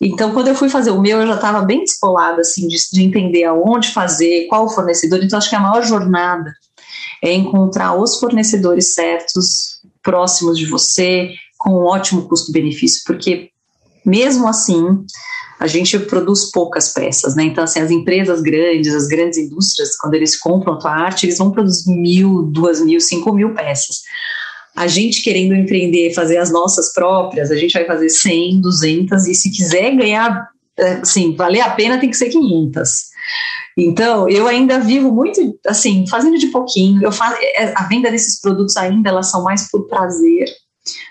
[0.00, 3.02] Então, quando eu fui fazer o meu, eu já estava bem descolada, assim, de, de,
[3.02, 5.22] entender aonde fazer, qual fornecedor.
[5.22, 6.52] Então, acho que a maior jornada
[7.22, 13.50] é encontrar os fornecedores certos, próximos de você, com um ótimo custo-benefício, porque
[14.04, 14.84] mesmo assim,
[15.60, 17.44] a gente produz poucas peças, né?
[17.44, 21.38] Então, assim, as empresas grandes, as grandes indústrias, quando eles compram a tua arte, eles
[21.38, 24.00] vão produzir mil, duas mil, cinco mil peças
[24.76, 29.34] a gente querendo empreender, fazer as nossas próprias, a gente vai fazer 100, 200 e
[29.34, 33.12] se quiser ganhar, é, assim, valer a pena tem que ser 500.
[33.76, 37.02] Então, eu ainda vivo muito, assim, fazendo de pouquinho.
[37.02, 40.46] Eu faço, é, a venda desses produtos ainda, elas são mais por prazer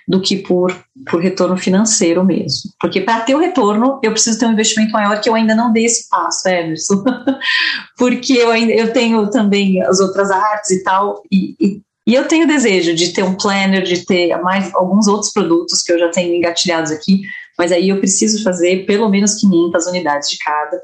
[0.07, 0.75] do que por,
[1.09, 2.71] por retorno financeiro mesmo.
[2.79, 5.71] Porque para ter o retorno, eu preciso ter um investimento maior que eu ainda não
[5.71, 7.03] dei esse passo, Emerson.
[7.97, 12.27] Porque eu, ainda, eu tenho também as outras artes e tal, e, e e eu
[12.27, 16.09] tenho desejo de ter um planner, de ter mais alguns outros produtos que eu já
[16.09, 17.21] tenho engatilhados aqui,
[17.57, 20.81] mas aí eu preciso fazer pelo menos 500 unidades de cada.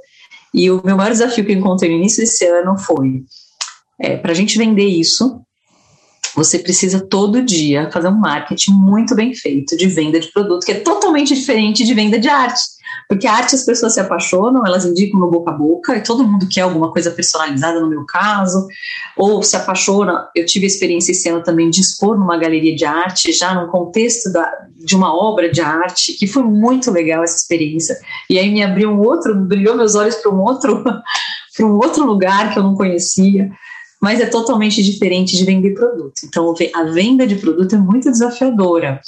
[0.53, 3.23] E o meu maior desafio que eu encontrei no início desse ano foi:
[3.99, 5.41] é, para a gente vender isso,
[6.35, 10.71] você precisa todo dia fazer um marketing muito bem feito de venda de produto, que
[10.71, 12.61] é totalmente diferente de venda de arte.
[13.07, 16.27] Porque a arte as pessoas se apaixonam, elas indicam no boca a boca, e todo
[16.27, 18.67] mundo quer alguma coisa personalizada no meu caso,
[19.15, 20.29] ou se apaixona.
[20.35, 23.71] Eu tive a experiência esse ano também de expor numa galeria de arte, já no
[23.71, 27.97] contexto da, de uma obra de arte, que foi muito legal essa experiência.
[28.29, 30.83] E aí me abriu um outro, brilhou meus olhos para um outro,
[31.55, 33.49] para um outro lugar que eu não conhecia
[34.01, 36.21] mas é totalmente diferente de vender produto.
[36.23, 39.01] Então, a venda de produto é muito desafiadora.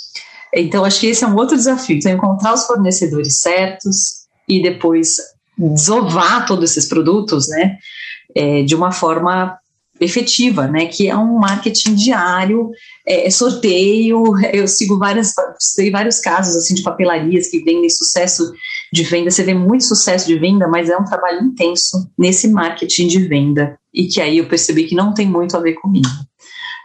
[0.53, 1.97] Então, acho que esse é um outro desafio.
[1.97, 5.15] Então, encontrar os fornecedores certos e depois
[5.57, 7.77] desovar todos esses produtos, né,
[8.35, 9.57] é, de uma forma
[9.99, 10.85] efetiva, né?
[10.85, 12.69] Que é um marketing diário,
[13.05, 14.23] é, é sorteio.
[14.53, 18.51] Eu sigo várias, sei vários casos assim de papelarias que vendem sucesso
[18.93, 19.29] de venda.
[19.29, 23.77] Você vê muito sucesso de venda, mas é um trabalho intenso nesse marketing de venda
[23.93, 26.07] e que aí eu percebi que não tem muito a ver comigo.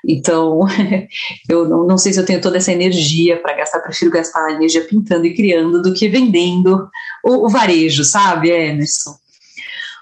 [0.07, 0.61] Então,
[1.49, 4.53] eu não, não sei se eu tenho toda essa energia para gastar, prefiro gastar a
[4.53, 6.88] energia pintando e criando do que vendendo
[7.23, 9.17] o, o varejo, sabe, Emerson?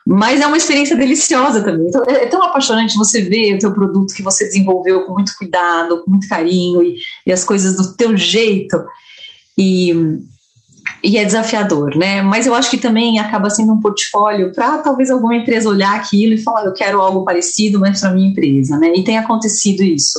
[0.05, 1.87] Mas é uma experiência deliciosa também.
[1.87, 5.33] Então, é, é tão apaixonante você ver o teu produto que você desenvolveu com muito
[5.39, 8.77] cuidado, com muito carinho e, e as coisas do teu jeito.
[9.57, 9.95] E,
[11.03, 12.23] e é desafiador, né?
[12.23, 16.35] Mas eu acho que também acaba sendo um portfólio para talvez alguma empresa olhar aquilo
[16.35, 18.93] e falar, eu quero algo parecido, mas para minha empresa, né?
[18.95, 20.19] E tem acontecido isso,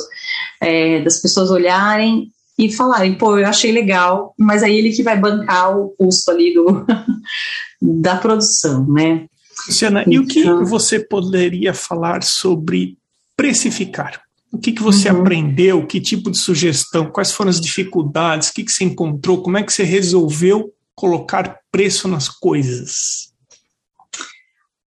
[0.60, 5.18] é, das pessoas olharem e falarem, pô, eu achei legal, mas aí ele que vai
[5.18, 6.86] bancar o custo ali do,
[7.82, 9.26] da produção, né?
[9.68, 12.98] Luciana, então, e o que então você poderia falar sobre
[13.38, 14.23] precificar?
[14.54, 15.22] O que, que você uhum.
[15.22, 15.88] aprendeu?
[15.88, 17.10] Que tipo de sugestão?
[17.10, 18.50] Quais foram as dificuldades?
[18.50, 19.42] O que, que você encontrou?
[19.42, 23.34] Como é que você resolveu colocar preço nas coisas?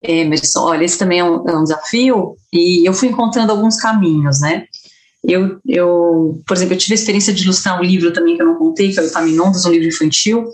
[0.04, 4.42] Emerson, olha, esse também é um, é um, desafio e eu fui encontrando alguns caminhos,
[4.42, 4.66] né?
[5.24, 8.46] Eu, eu, por exemplo, eu tive a experiência de ilustrar um livro também que eu
[8.46, 10.46] não contei, que é o Epaminondas, um livro infantil,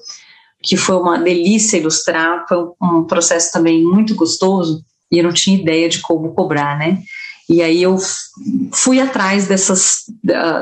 [0.62, 5.60] que foi uma delícia ilustrar, foi um processo também muito gostoso e eu não tinha
[5.60, 7.02] ideia de como cobrar, né?
[7.50, 7.98] E aí eu
[8.74, 10.04] fui atrás dessas,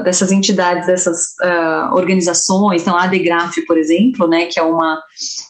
[0.03, 5.01] dessas entidades, dessas uh, organizações, então a ADGRAF, por exemplo, né, que é uma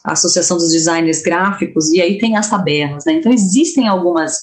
[0.03, 3.13] associação dos designers gráficos, e aí tem as tabelas, né?
[3.13, 4.37] Então existem algumas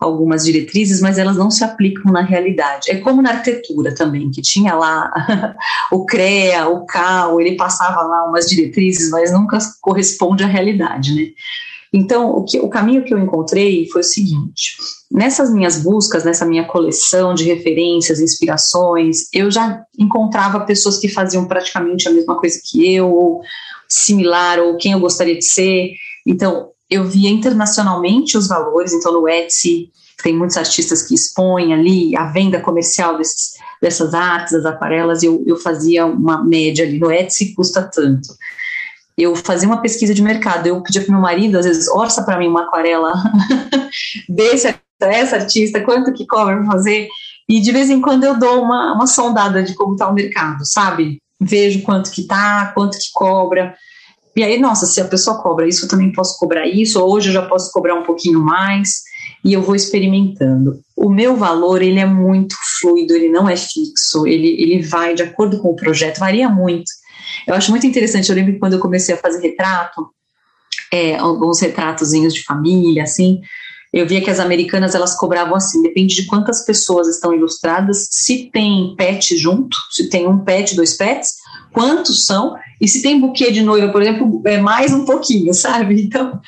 [0.00, 2.90] algumas diretrizes, mas elas não se aplicam na realidade.
[2.90, 5.12] É como na arquitetura também, que tinha lá
[5.92, 11.28] o CREA, o CAL, ele passava lá umas diretrizes, mas nunca corresponde à realidade, né?
[11.92, 14.76] Então, o, que, o caminho que eu encontrei foi o seguinte:
[15.10, 21.46] nessas minhas buscas, nessa minha coleção de referências, inspirações, eu já encontrava pessoas que faziam
[21.46, 23.40] praticamente a mesma coisa que eu, ou
[23.88, 25.90] similar, ou quem eu gostaria de ser.
[26.24, 29.90] Então, eu via internacionalmente os valores, então no Etsy
[30.22, 35.42] tem muitos artistas que expõem ali a venda comercial desses, dessas artes, das aquarelas, eu,
[35.46, 38.28] eu fazia uma média ali, no Etsy custa tanto.
[39.16, 42.38] Eu fazia uma pesquisa de mercado, eu pedia para meu marido, às vezes, orça para
[42.38, 43.12] mim uma aquarela
[44.28, 47.08] desse essa artista, quanto que cobra para fazer,
[47.48, 50.60] e de vez em quando eu dou uma, uma sondada de como está o mercado,
[50.64, 51.18] sabe?
[51.40, 53.74] Vejo quanto que tá, quanto que cobra,
[54.36, 57.34] e aí, nossa, se a pessoa cobra isso, eu também posso cobrar isso, hoje eu
[57.34, 59.02] já posso cobrar um pouquinho mais,
[59.44, 60.80] e eu vou experimentando.
[60.96, 65.22] O meu valor, ele é muito fluido, ele não é fixo, ele, ele vai de
[65.22, 66.90] acordo com o projeto, varia muito.
[67.46, 70.08] Eu acho muito interessante, eu lembro que quando eu comecei a fazer retrato,
[70.92, 73.40] é, alguns retratozinhos de família, assim,
[73.92, 78.50] eu via que as americanas elas cobravam assim, depende de quantas pessoas estão ilustradas, se
[78.52, 81.34] tem pet junto, se tem um pet, dois pets,
[81.72, 86.00] quantos são, e se tem buquê de noiva, por exemplo, é mais um pouquinho, sabe?
[86.02, 86.40] Então,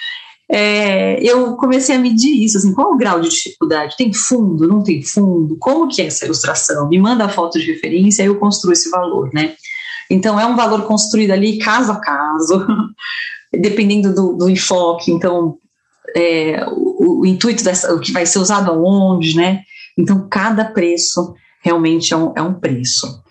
[0.48, 3.96] é, eu comecei a medir isso, assim, qual o grau de dificuldade?
[3.96, 5.56] Tem fundo, não tem fundo?
[5.58, 6.88] Como que é essa ilustração?
[6.88, 9.54] Me manda a foto de referência, aí eu construo esse valor, né?
[10.12, 12.66] Então, é um valor construído ali caso a caso,
[13.52, 15.56] dependendo do, do enfoque, então,
[16.14, 19.62] é, o, o, intuito dessa, o que vai ser usado aonde, né?
[19.96, 23.22] Então, cada preço realmente é um, é um preço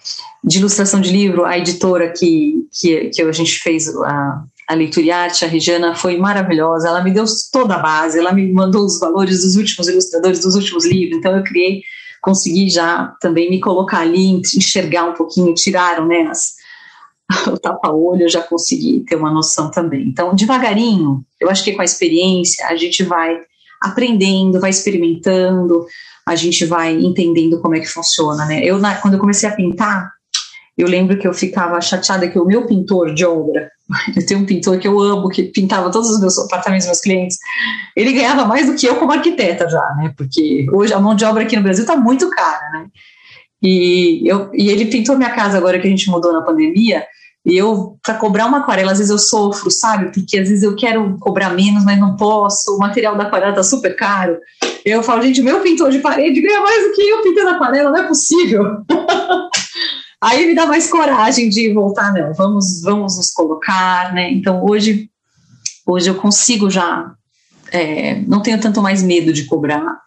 [0.43, 5.05] de ilustração de livro, a editora que, que, que a gente fez a, a leitura
[5.05, 6.87] e arte, a Regiana, foi maravilhosa.
[6.87, 10.55] Ela me deu toda a base, ela me mandou os valores dos últimos ilustradores dos
[10.55, 11.17] últimos livros.
[11.17, 11.83] Então eu criei,
[12.21, 16.55] consegui já também me colocar ali, enxergar um pouquinho, tiraram né, as,
[17.47, 20.07] o tapa-olho, eu já consegui ter uma noção também.
[20.07, 23.39] Então, devagarinho, eu acho que com a experiência a gente vai
[23.81, 25.85] aprendendo, vai experimentando,
[26.27, 28.63] a gente vai entendendo como é que funciona, né?
[28.63, 30.11] Eu, na, quando eu comecei a pintar,
[30.77, 33.69] eu lembro que eu ficava chateada que o meu pintor de obra,
[34.15, 37.37] eu tenho um pintor que eu amo, que pintava todos os meus apartamentos meus clientes,
[37.95, 40.13] ele ganhava mais do que eu como arquiteta já, né?
[40.15, 42.85] Porque hoje a mão de obra aqui no Brasil está muito cara, né?
[43.63, 47.05] E, eu, e ele pintou minha casa agora que a gente mudou na pandemia,
[47.43, 50.11] e eu, para cobrar uma aquarela, às vezes eu sofro, sabe?
[50.13, 53.63] Porque às vezes eu quero cobrar menos, mas não posso, o material da aquarela tá
[53.63, 54.37] super caro.
[54.85, 57.97] Eu falo, gente, meu pintor de parede ganha mais do que eu pintando aquarela, não
[57.97, 58.63] é possível.
[60.21, 64.31] Aí me dá mais coragem de voltar, não, vamos, vamos nos colocar, né?
[64.31, 65.09] Então hoje,
[65.83, 67.11] hoje eu consigo já,
[67.71, 69.99] é, não tenho tanto mais medo de cobrar,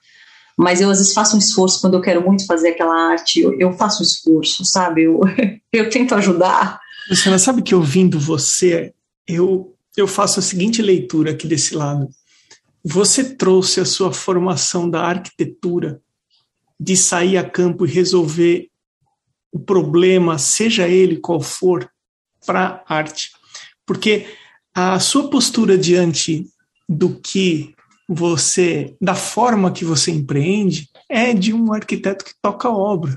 [0.57, 3.59] mas eu às vezes faço um esforço quando eu quero muito fazer aquela arte, eu,
[3.59, 5.03] eu faço um esforço, sabe?
[5.03, 5.19] Eu,
[5.73, 6.84] eu tento ajudar.
[7.09, 8.95] Luciana, sabe que ouvindo você,
[9.27, 12.09] eu, eu faço a seguinte leitura aqui desse lado.
[12.83, 16.01] Você trouxe a sua formação da arquitetura
[16.79, 18.69] de sair a campo e resolver
[19.53, 21.89] o problema, seja ele qual for,
[22.45, 23.31] para arte.
[23.87, 24.27] Porque
[24.75, 26.47] a sua postura diante
[26.89, 27.75] do que
[28.09, 33.17] você, da forma que você empreende, é de um arquiteto que toca obra.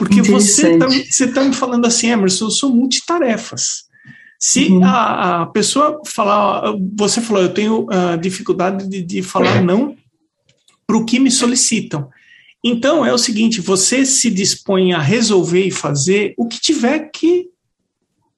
[0.00, 0.78] Porque você
[1.10, 3.84] está tá me falando assim, Emerson, eu sou multitarefas.
[4.38, 4.82] Se uhum.
[4.82, 9.94] a, a, pessoa falar, você falou, eu tenho uh, dificuldade de, de falar não
[10.86, 12.08] para o que me solicitam.
[12.64, 17.50] Então é o seguinte: você se dispõe a resolver e fazer o que tiver que,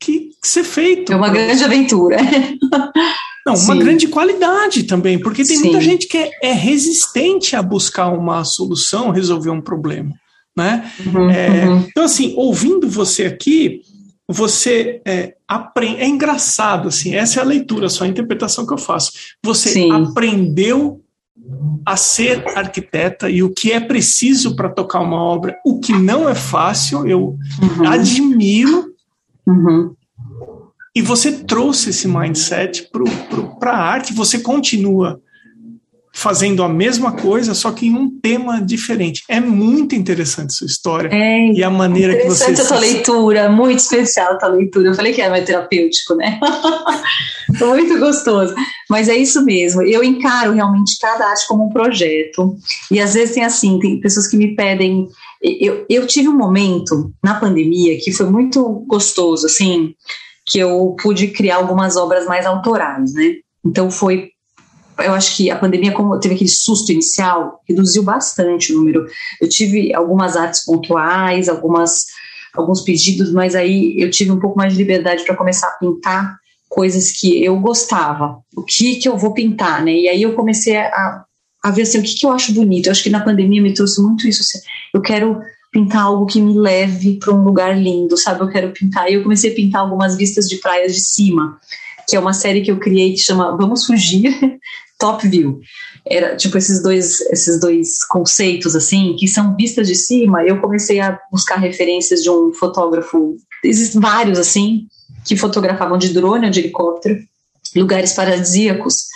[0.01, 1.13] que ser feito.
[1.13, 2.17] É uma grande aventura.
[3.47, 3.65] Não, Sim.
[3.65, 5.65] uma grande qualidade também, porque tem Sim.
[5.65, 10.13] muita gente que é, é, resistente a buscar uma solução, resolver um problema.
[10.57, 10.91] Né?
[11.07, 11.87] Uhum, é, uhum.
[11.89, 13.81] Então, assim, ouvindo você aqui,
[14.29, 16.01] você é, aprende.
[16.01, 19.13] É engraçado, assim, essa é a leitura, só a interpretação que eu faço.
[19.43, 19.91] Você Sim.
[19.91, 21.01] aprendeu
[21.85, 26.29] a ser arquiteta e o que é preciso para tocar uma obra, o que não
[26.29, 27.89] é fácil, eu uhum.
[27.89, 28.93] admiro.
[29.47, 29.95] Uhum.
[30.95, 32.89] E você trouxe esse mindset
[33.59, 35.21] para a arte, você continua
[36.15, 39.23] fazendo a mesma coisa, só que em um tema diferente.
[39.29, 42.45] É muito interessante sua história é e a maneira que você.
[42.45, 44.89] Interessante a tua leitura, muito especial a tua leitura.
[44.89, 46.39] Eu falei que era mais terapêutico, né?
[47.61, 48.55] muito gostoso.
[48.91, 49.83] Mas é isso mesmo.
[49.83, 52.57] Eu encaro realmente cada arte como um projeto.
[52.91, 55.09] E às vezes tem assim, tem pessoas que me pedem.
[55.43, 59.95] Eu, eu tive um momento na pandemia que foi muito gostoso, assim,
[60.47, 63.37] que eu pude criar algumas obras mais autorais, né?
[63.65, 64.29] Então foi
[64.99, 69.07] eu acho que a pandemia, como teve aquele susto inicial, reduziu bastante o número.
[69.41, 72.07] Eu tive algumas artes pontuais, algumas,
[72.55, 76.37] alguns pedidos, mas aí eu tive um pouco mais de liberdade para começar a pintar
[76.69, 78.39] coisas que eu gostava.
[78.57, 79.93] O que que eu vou pintar, né?
[79.93, 81.25] E aí eu comecei a,
[81.63, 82.87] a ver assim, o que que eu acho bonito.
[82.87, 84.43] Eu acho que na pandemia me trouxe muito isso.
[84.43, 84.59] Assim,
[84.95, 88.43] eu quero pintar algo que me leve para um lugar lindo, sabe?
[88.43, 89.11] Eu quero pintar.
[89.11, 91.59] E eu comecei a pintar algumas vistas de praias de cima
[92.09, 94.31] que é uma série que eu criei que chama Vamos Fugir,
[95.03, 95.61] Top View.
[96.09, 100.45] Era tipo esses dois, esses dois conceitos assim, que são vistas de cima.
[100.45, 104.87] Eu comecei a buscar referências de um fotógrafo, existem vários assim,
[105.27, 107.19] que fotografavam de drone ou de helicóptero,
[107.75, 109.07] lugares paradisíacos.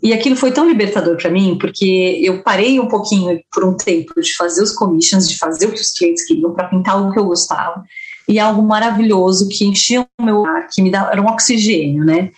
[0.00, 4.20] E aquilo foi tão libertador para mim, porque eu parei um pouquinho por um tempo
[4.20, 7.18] de fazer os commissions, de fazer o que os clientes queriam para pintar algo que
[7.18, 7.82] eu gostava
[8.28, 12.30] e algo maravilhoso que enchia o meu ar, que me dava, era um oxigênio, né?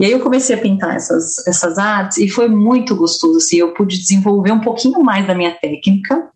[0.00, 3.74] E aí eu comecei a pintar essas, essas artes e foi muito gostoso, assim, eu
[3.74, 6.26] pude desenvolver um pouquinho mais da minha técnica,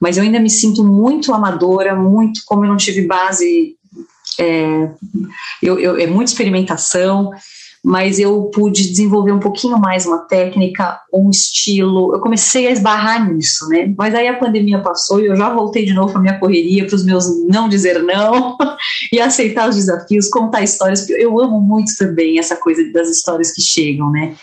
[0.00, 3.76] mas eu ainda me sinto muito amadora, muito, como eu não tive base,
[4.40, 4.90] é,
[5.62, 7.30] eu, eu, é muita experimentação,
[7.84, 12.14] mas eu pude desenvolver um pouquinho mais uma técnica, um estilo.
[12.14, 13.92] Eu comecei a esbarrar nisso, né?
[13.98, 16.96] Mas aí a pandemia passou e eu já voltei de novo para minha correria, para
[16.96, 18.56] os meus não dizer não
[19.12, 23.52] e aceitar os desafios, contar histórias, porque eu amo muito também essa coisa das histórias
[23.52, 24.34] que chegam, né?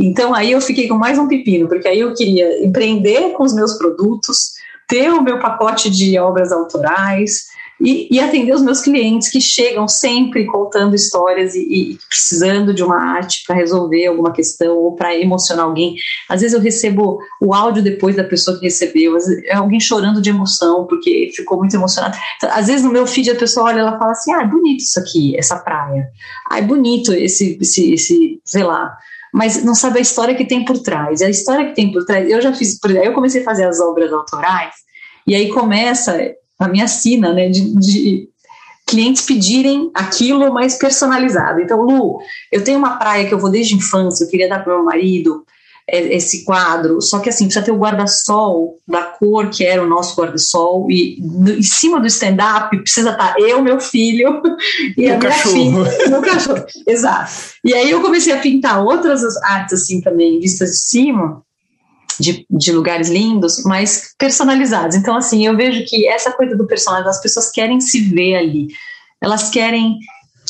[0.00, 3.54] Então aí eu fiquei com mais um pepino, porque aí eu queria empreender com os
[3.54, 4.54] meus produtos,
[4.88, 7.46] ter o meu pacote de obras autorais,
[7.80, 12.82] e, e, atender os meus clientes que chegam sempre contando histórias e, e precisando de
[12.82, 15.94] uma arte para resolver alguma questão ou para emocionar alguém.
[16.28, 20.30] Às vezes eu recebo o áudio depois da pessoa que recebeu, é alguém chorando de
[20.30, 22.16] emoção porque ficou muito emocionado.
[22.42, 24.98] Às vezes no meu feed a pessoa olha e fala assim: ah, é bonito isso
[24.98, 26.08] aqui, essa praia.
[26.50, 28.96] Ah, é bonito esse, esse, esse sei lá
[29.30, 31.20] mas não sabe a história que tem por trás.
[31.20, 33.66] A história que tem por trás, eu já fiz, por exemplo, eu comecei a fazer
[33.66, 34.74] as obras autorais,
[35.26, 36.18] e aí começa
[36.58, 38.28] a minha sina, né, de, de
[38.86, 41.60] clientes pedirem aquilo mais personalizado.
[41.60, 42.18] Então, Lu,
[42.50, 44.84] eu tenho uma praia que eu vou desde a infância, eu queria dar para meu
[44.84, 45.44] marido
[45.90, 49.88] é, esse quadro, só que assim, precisa ter o guarda-sol da cor que era o
[49.88, 54.42] nosso guarda-sol, e no, em cima do stand-up precisa estar tá eu, meu filho
[54.96, 55.84] e, e a minha cachorro.
[55.86, 56.64] filha, meu cachorro.
[56.86, 57.32] Exato.
[57.64, 61.42] E aí eu comecei a pintar outras artes assim também, vistas de cima,
[62.18, 64.96] de, de lugares lindos, mas personalizados.
[64.96, 68.68] Então, assim, eu vejo que essa coisa do personagem, as pessoas querem se ver ali,
[69.20, 69.98] elas querem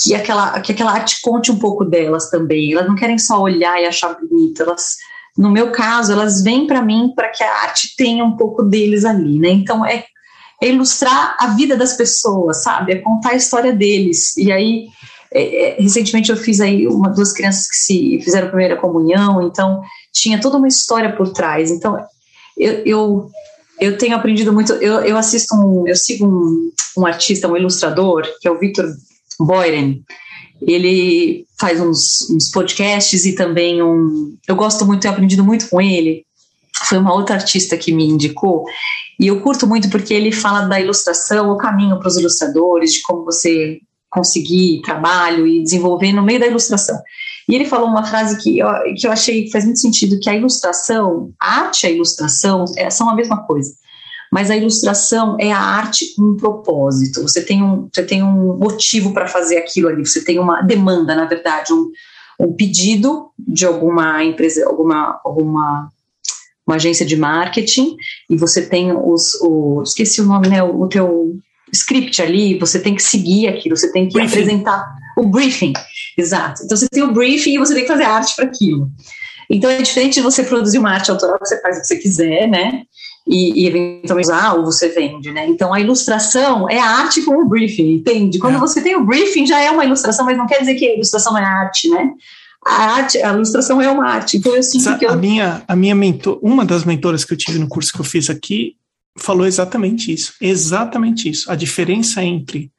[0.03, 3.81] que aquela, que aquela arte conte um pouco delas também, elas não querem só olhar
[3.83, 4.97] e achar bonito, elas,
[5.37, 9.05] no meu caso, elas vêm para mim para que a arte tenha um pouco deles
[9.05, 9.51] ali, né?
[9.51, 10.05] Então, é,
[10.63, 12.93] é ilustrar a vida das pessoas, sabe?
[12.93, 14.37] É contar a história deles.
[14.37, 14.87] E aí,
[15.33, 19.83] é, é, recentemente eu fiz aí uma, duas crianças que se fizeram primeira comunhão, então
[20.21, 21.71] tinha toda uma história por trás.
[21.71, 21.97] Então
[22.57, 23.31] eu, eu,
[23.81, 24.73] eu tenho aprendido muito.
[24.75, 28.87] Eu, eu assisto um, eu sigo um, um artista, um ilustrador, que é o Victor
[29.39, 30.03] Boyren.
[30.61, 34.37] Ele faz uns, uns podcasts e também um.
[34.47, 36.25] Eu gosto muito, tenho aprendido muito com ele.
[36.85, 38.65] foi uma outra artista que me indicou,
[39.21, 43.03] e eu curto muito porque ele fala da ilustração, o caminho para os ilustradores, de
[43.03, 43.79] como você
[44.11, 46.99] conseguir trabalho e desenvolver no meio da ilustração.
[47.49, 50.29] E ele falou uma frase que eu, que eu achei que faz muito sentido, que
[50.29, 53.73] a ilustração, a arte e a ilustração é, são a mesma coisa.
[54.31, 57.23] Mas a ilustração é a arte com um propósito.
[57.23, 60.05] Você tem um, você tem um motivo para fazer aquilo ali.
[60.05, 61.91] Você tem uma demanda, na verdade, um,
[62.39, 65.89] um pedido de alguma empresa, alguma, alguma
[66.67, 67.97] uma agência de marketing
[68.29, 71.35] e você tem os, os esqueci o nome, né, o, o teu
[71.73, 74.41] script ali, você tem que seguir aquilo, você tem que briefing.
[74.43, 74.87] apresentar
[75.19, 75.73] o briefing,
[76.17, 76.63] exato.
[76.65, 78.91] Então você tem o briefing e você tem que fazer arte para aquilo.
[79.51, 82.47] Então é diferente de você produzir uma arte autoral você faz o que você quiser,
[82.47, 82.83] né?
[83.27, 85.47] E, e eventualmente usar ou você vende, né?
[85.47, 88.39] Então a ilustração é a arte com o briefing, entende?
[88.39, 88.59] Quando é.
[88.59, 91.37] você tem o briefing já é uma ilustração, mas não quer dizer que a ilustração
[91.37, 92.11] é arte, né?
[92.65, 94.37] a arte, a ilustração é uma arte.
[94.37, 95.11] Então eu sinto que eu...
[95.11, 98.05] a minha, a minha mentor, uma das mentoras que eu tive no curso que eu
[98.05, 98.77] fiz aqui
[99.17, 101.51] falou exatamente isso, exatamente isso.
[101.51, 102.71] A diferença entre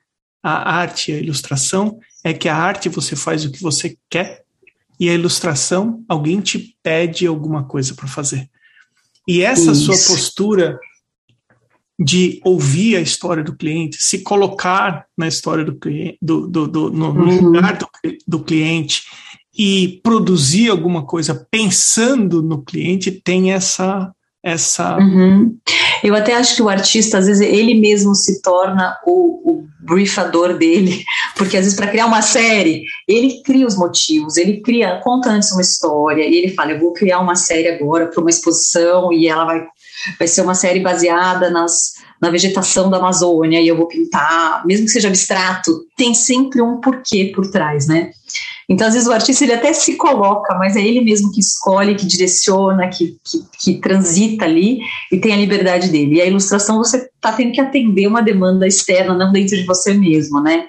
[0.42, 4.44] a arte e a ilustração é que a arte você faz o que você quer
[5.00, 8.50] e a ilustração alguém te pede alguma coisa para fazer.
[9.28, 9.94] E essa isso.
[9.94, 10.80] sua postura
[12.00, 16.90] de ouvir a história do cliente, se colocar na história do cliente, do, do, do
[16.90, 17.42] no, uhum.
[17.42, 17.88] lugar do,
[18.26, 19.04] do cliente
[19.58, 24.14] e produzir alguma coisa pensando no cliente tem essa
[24.44, 25.58] essa uhum.
[26.02, 30.58] eu até acho que o artista às vezes ele mesmo se torna o, o briefador
[30.58, 31.04] dele
[31.36, 35.52] porque às vezes para criar uma série ele cria os motivos ele cria conta antes
[35.52, 39.28] uma história e ele fala eu vou criar uma série agora para uma exposição e
[39.28, 39.68] ela vai
[40.18, 44.86] vai ser uma série baseada nas na vegetação da Amazônia e eu vou pintar mesmo
[44.86, 48.12] que seja abstrato tem sempre um porquê por trás né
[48.70, 51.96] então, às vezes, o artista ele até se coloca, mas é ele mesmo que escolhe,
[51.96, 54.80] que direciona, que, que, que transita ali
[55.12, 56.18] e tem a liberdade dele.
[56.18, 59.92] E a ilustração você está tendo que atender uma demanda externa, não dentro de você
[59.96, 60.68] mesmo, né?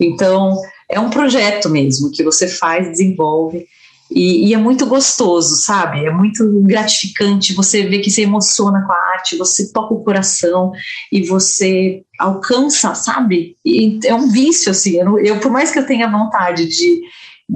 [0.00, 0.56] Então,
[0.88, 3.66] é um projeto mesmo que você faz, desenvolve.
[4.10, 6.04] E, e, é muito gostoso, sabe?
[6.04, 10.72] É muito gratificante você ver que se emociona com a arte, você toca o coração
[11.12, 13.56] e você alcança, sabe?
[13.64, 14.96] E é um vício, assim.
[15.00, 17.02] Eu, eu, por mais que eu tenha vontade de,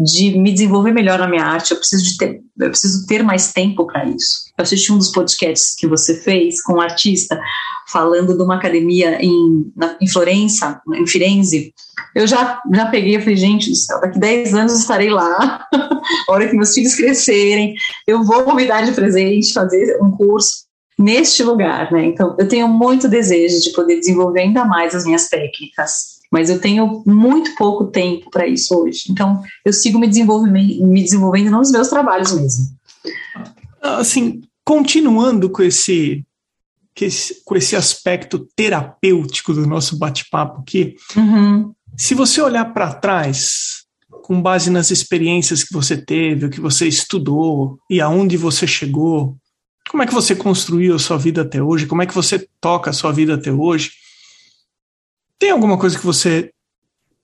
[0.03, 3.53] de me desenvolver melhor na minha arte, eu preciso de ter, eu preciso ter mais
[3.53, 4.45] tempo para isso.
[4.59, 7.41] Eu assisti um dos podcasts que você fez com um artista
[7.89, 11.73] falando de uma academia em, na, em Florença, em Firenze.
[12.15, 16.33] Eu já, já peguei e falei, gente do céu, daqui 10 anos estarei lá, a
[16.33, 17.75] hora que meus filhos crescerem,
[18.07, 20.65] eu vou me dar de presente, fazer um curso
[20.99, 22.07] neste lugar, né?
[22.07, 26.61] Então, eu tenho muito desejo de poder desenvolver ainda mais as minhas técnicas mas eu
[26.61, 29.05] tenho muito pouco tempo para isso hoje.
[29.11, 32.77] Então, eu sigo me desenvolvendo, me desenvolvendo nos meus trabalhos mesmo.
[33.81, 36.25] Assim, continuando com esse,
[37.45, 41.73] com esse aspecto terapêutico do nosso bate-papo aqui, uhum.
[41.97, 43.85] se você olhar para trás,
[44.23, 49.37] com base nas experiências que você teve, o que você estudou e aonde você chegou,
[49.91, 51.87] como é que você construiu a sua vida até hoje?
[51.87, 53.93] Como é que você toca a sua vida até hoje?
[55.39, 56.51] Tem alguma coisa que você.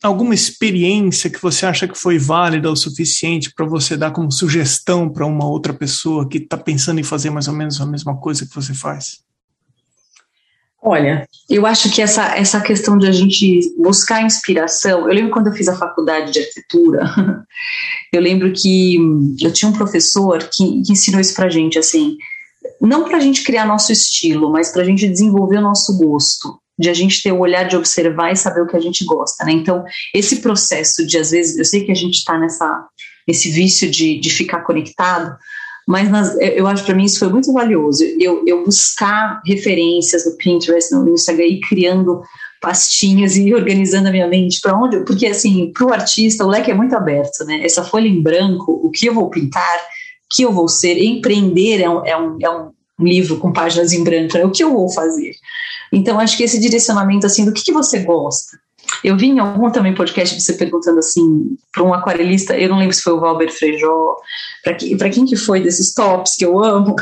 [0.03, 5.09] alguma experiência que você acha que foi válida o suficiente para você dar como sugestão
[5.09, 8.47] para uma outra pessoa que está pensando em fazer mais ou menos a mesma coisa
[8.47, 9.23] que você faz?
[10.83, 15.01] Olha, eu acho que essa, essa questão de a gente buscar inspiração.
[15.01, 17.05] Eu lembro quando eu fiz a faculdade de arquitetura,
[18.11, 18.97] eu lembro que
[19.43, 22.17] eu tinha um professor que, que ensinou isso para gente, assim,
[22.81, 26.60] não para a gente criar nosso estilo, mas para a gente desenvolver o nosso gosto
[26.81, 29.45] de a gente ter o olhar de observar e saber o que a gente gosta,
[29.45, 29.53] né?
[29.53, 32.87] Então, esse processo de, às vezes, eu sei que a gente está nessa
[33.29, 35.37] nesse vício de, de ficar conectado,
[35.87, 38.03] mas nas, eu acho para mim isso foi muito valioso.
[38.19, 42.23] Eu, eu buscar referências no Pinterest, no Instagram e criando
[42.61, 46.71] pastinhas e organizando a minha mente para onde, porque assim, para o artista o leque
[46.71, 47.61] é muito aberto, né?
[47.63, 51.81] Essa folha em branco, o que eu vou pintar, o que eu vou ser, empreender
[51.83, 52.71] é um, é um, é um
[53.01, 55.33] livro com páginas em branco, é o que eu vou fazer.
[55.93, 58.59] Então, acho que esse direcionamento, assim, do que, que você gosta?
[59.03, 62.95] Eu vi em algum também podcast você perguntando assim para um aquarelista, eu não lembro
[62.95, 64.17] se foi o Valber Frejó,
[64.63, 66.95] para que, quem que foi desses tops que eu amo,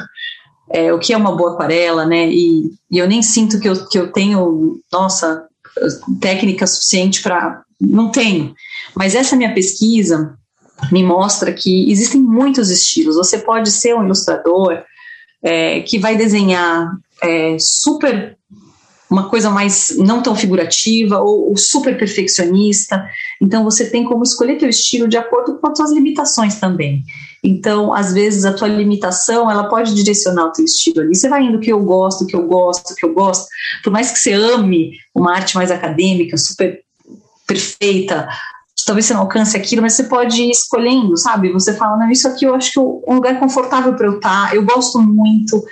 [0.70, 2.28] é, o que é uma boa aquarela, né?
[2.28, 5.46] E, e, eu nem sinto que eu, que eu tenho, nossa,
[6.20, 7.62] técnica suficiente para.
[7.80, 8.54] Não tenho.
[8.94, 10.36] Mas essa minha pesquisa
[10.92, 13.16] me mostra que existem muitos estilos.
[13.16, 14.82] Você pode ser um ilustrador
[15.42, 16.90] é, que vai desenhar
[17.22, 18.37] é, super
[19.10, 23.06] uma coisa mais não tão figurativa ou, ou, super perfeccionista.
[23.40, 27.02] Então você tem como escolher teu estilo de acordo com as suas limitações também.
[27.42, 31.14] Então, às vezes, a tua limitação, ela pode direcionar o teu estilo ali.
[31.14, 33.46] Você vai indo que eu gosto, que eu gosto, que eu gosto.
[33.82, 36.80] Por mais que você ame uma arte mais acadêmica, super
[37.46, 38.28] perfeita,
[38.84, 41.52] talvez você não alcance aquilo, mas você pode ir escolhendo, sabe?
[41.52, 44.48] Você fala, não, isso aqui eu acho que é um lugar confortável para eu estar,
[44.48, 45.62] tá, eu gosto muito.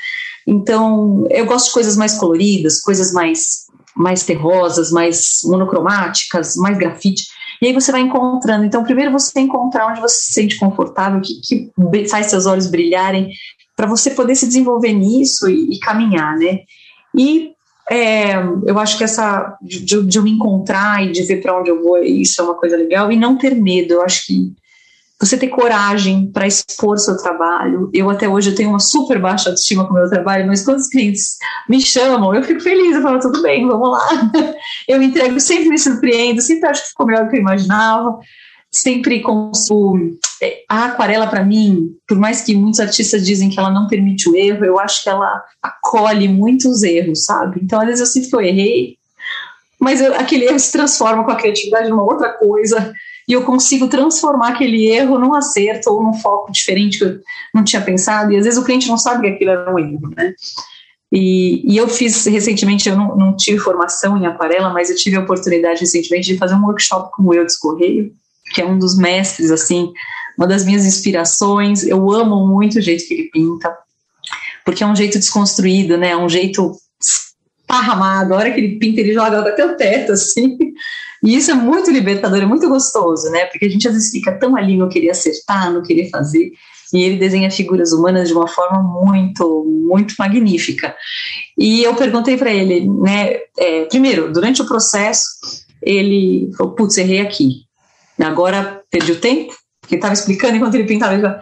[0.47, 3.67] Então, eu gosto de coisas mais coloridas, coisas mais
[3.97, 7.25] mais terrosas, mais monocromáticas, mais grafite.
[7.63, 8.67] E aí você vai encontrando.
[8.67, 13.31] Então, primeiro você encontrar onde você se sente confortável, que, que faz seus olhos brilharem,
[13.75, 16.61] para você poder se desenvolver nisso e, e caminhar, né?
[17.15, 17.53] E
[17.91, 18.35] é,
[18.67, 21.83] eu acho que essa de, de, eu me encontrar e de ver para onde eu
[21.83, 23.11] vou, isso é uma coisa legal.
[23.11, 23.95] E não ter medo.
[23.95, 24.53] Eu acho que
[25.21, 27.91] você ter coragem para expor seu trabalho.
[27.93, 30.79] Eu até hoje eu tenho uma super baixa autoestima com o meu trabalho, mas quando
[30.79, 31.39] os clientes
[31.69, 34.09] me chamam, eu fico feliz, eu falo, tudo bem, vamos lá.
[34.87, 38.17] Eu entrego, sempre me surpreendo, sempre acho que ficou melhor do que eu imaginava.
[38.71, 40.17] Sempre consigo.
[40.41, 44.29] É, a aquarela, para mim, por mais que muitos artistas dizem que ela não permite
[44.29, 47.61] o erro, eu acho que ela acolhe muitos erros, sabe?
[47.63, 48.97] Então, às vezes eu sinto que eu errei,
[49.81, 52.93] mas eu, aquele erro se transforma com a criatividade numa outra coisa
[53.29, 57.21] e eu consigo transformar aquele erro num acerto ou num foco diferente que eu
[57.53, 60.11] não tinha pensado, e às vezes o cliente não sabe que aquilo era um erro,
[60.17, 60.35] né?
[61.11, 65.17] E, e eu fiz recentemente, eu não, não, tive formação em aquarela, mas eu tive
[65.17, 68.13] a oportunidade recentemente de fazer um workshop com o Eudes Correio,
[68.53, 69.93] que é um dos mestres, assim,
[70.37, 71.85] uma das minhas inspirações.
[71.85, 73.73] Eu amo muito o jeito que ele pinta,
[74.65, 76.11] porque é um jeito desconstruído, né?
[76.11, 76.77] É um jeito
[77.67, 78.33] esparramado.
[78.33, 80.57] A hora que ele pinta, ele joga até o teto, assim.
[81.23, 83.47] E isso é muito libertador, é muito gostoso, né?
[83.47, 86.53] Porque a gente às vezes fica tão ali no querer acertar, no querer fazer,
[86.95, 90.95] e ele desenha figuras humanas de uma forma muito, muito magnífica.
[91.59, 93.39] E eu perguntei para ele, né?
[93.59, 95.27] É, primeiro, durante o processo,
[95.83, 97.63] ele falou: putz, errei aqui.
[98.21, 101.41] Agora perdi o tempo, porque estava explicando enquanto ele pintava.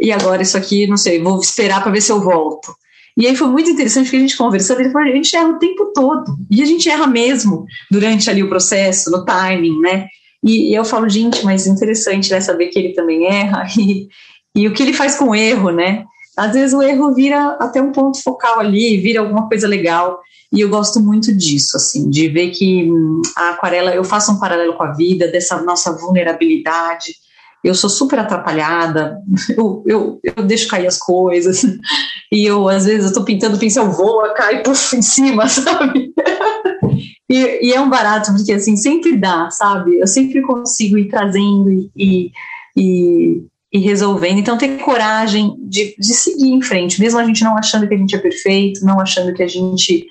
[0.00, 2.72] E agora isso aqui, não sei, vou esperar para ver se eu volto.
[3.18, 5.58] E aí foi muito interessante que a gente conversando, ele falou, a gente erra o
[5.58, 10.06] tempo todo, e a gente erra mesmo durante ali o processo, no timing, né?
[10.40, 14.06] E, e eu falo, gente, mas interessante, né, saber que ele também erra, e,
[14.54, 16.04] e o que ele faz com o erro, né?
[16.36, 20.20] Às vezes o erro vira até um ponto focal ali, vira alguma coisa legal,
[20.52, 24.38] e eu gosto muito disso, assim, de ver que hum, a aquarela, eu faço um
[24.38, 27.14] paralelo com a vida, dessa nossa vulnerabilidade,
[27.64, 29.18] eu sou super atrapalhada,
[29.56, 31.62] eu, eu, eu deixo cair as coisas,
[32.32, 36.12] e eu, às vezes, eu tô pintando, o pincel voa, cai puff, em cima, sabe?
[37.30, 39.98] E, e, é um barato, porque assim, sempre dá, sabe?
[39.98, 42.32] Eu sempre consigo ir trazendo e,
[42.74, 44.38] e, e resolvendo.
[44.38, 47.98] Então, ter coragem de, de seguir em frente, mesmo a gente não achando que a
[47.98, 50.06] gente é perfeito, não achando que a gente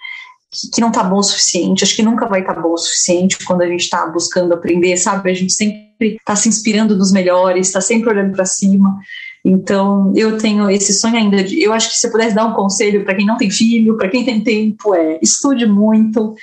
[0.51, 2.77] que, que não tá bom o suficiente, acho que nunca vai estar tá bom o
[2.77, 5.29] suficiente quando a gente está buscando aprender, sabe?
[5.29, 8.97] A gente sempre está se inspirando nos melhores, está sempre olhando para cima.
[9.43, 11.61] Então, eu tenho esse sonho ainda de.
[11.61, 14.09] Eu acho que se eu pudesse dar um conselho para quem não tem filho, para
[14.09, 16.35] quem tem tempo, é estude muito,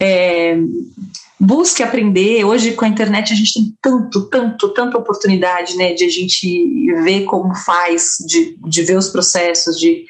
[0.00, 0.58] é,
[1.38, 2.44] busque aprender.
[2.44, 6.92] Hoje, com a internet, a gente tem tanto, tanto, tanta oportunidade né, de a gente
[7.04, 10.04] ver como faz, de, de ver os processos, de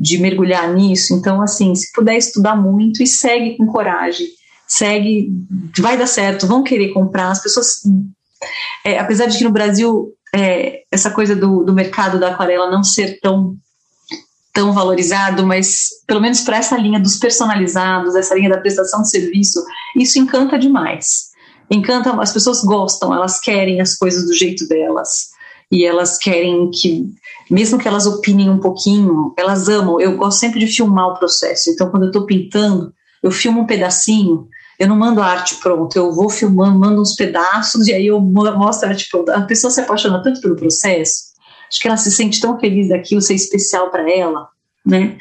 [0.00, 1.14] de mergulhar nisso.
[1.14, 4.28] Então, assim, se puder estudar muito e segue com coragem,
[4.66, 5.32] segue,
[5.78, 7.30] vai dar certo, vão querer comprar.
[7.30, 7.82] As pessoas,
[8.84, 12.84] é, apesar de que no Brasil é, essa coisa do, do mercado da aquarela não
[12.84, 13.56] ser tão
[14.52, 19.10] tão valorizado, mas pelo menos para essa linha dos personalizados, essa linha da prestação de
[19.10, 19.64] serviço,
[19.96, 21.28] isso encanta demais.
[21.70, 25.28] Encanta, as pessoas gostam, elas querem as coisas do jeito delas
[25.70, 27.06] e elas querem que
[27.50, 30.00] mesmo que elas opinem um pouquinho, elas amam.
[30.00, 31.70] Eu gosto sempre de filmar o processo.
[31.70, 32.92] Então, quando eu estou pintando,
[33.22, 34.48] eu filmo um pedacinho.
[34.78, 38.20] Eu não mando a arte pronta, eu vou filmando, mando uns pedaços e aí eu
[38.20, 39.34] mostro a arte pronta.
[39.34, 41.32] A pessoa se apaixona tanto pelo processo,
[41.68, 44.48] acho que ela se sente tão feliz daquilo ser especial para ela,
[44.86, 45.16] né?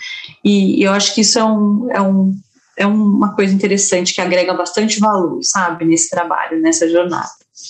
[0.46, 2.32] E, eu acho que isso é, um, é, um,
[2.78, 7.28] é uma coisa interessante que agrega bastante valor, sabe, nesse trabalho, nessa jornada.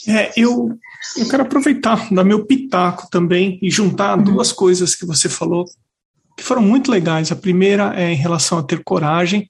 [0.09, 0.77] É, eu
[1.15, 4.23] eu quero aproveitar, dar meu pitaco também e juntar uhum.
[4.23, 5.65] duas coisas que você falou
[6.37, 7.31] que foram muito legais.
[7.31, 9.49] A primeira é em relação a ter coragem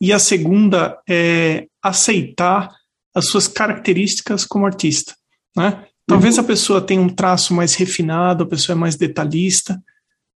[0.00, 2.70] e a segunda é aceitar
[3.14, 5.14] as suas características como artista,
[5.56, 5.84] né?
[6.06, 6.44] Talvez uhum.
[6.44, 9.80] a pessoa tenha um traço mais refinado, a pessoa é mais detalhista.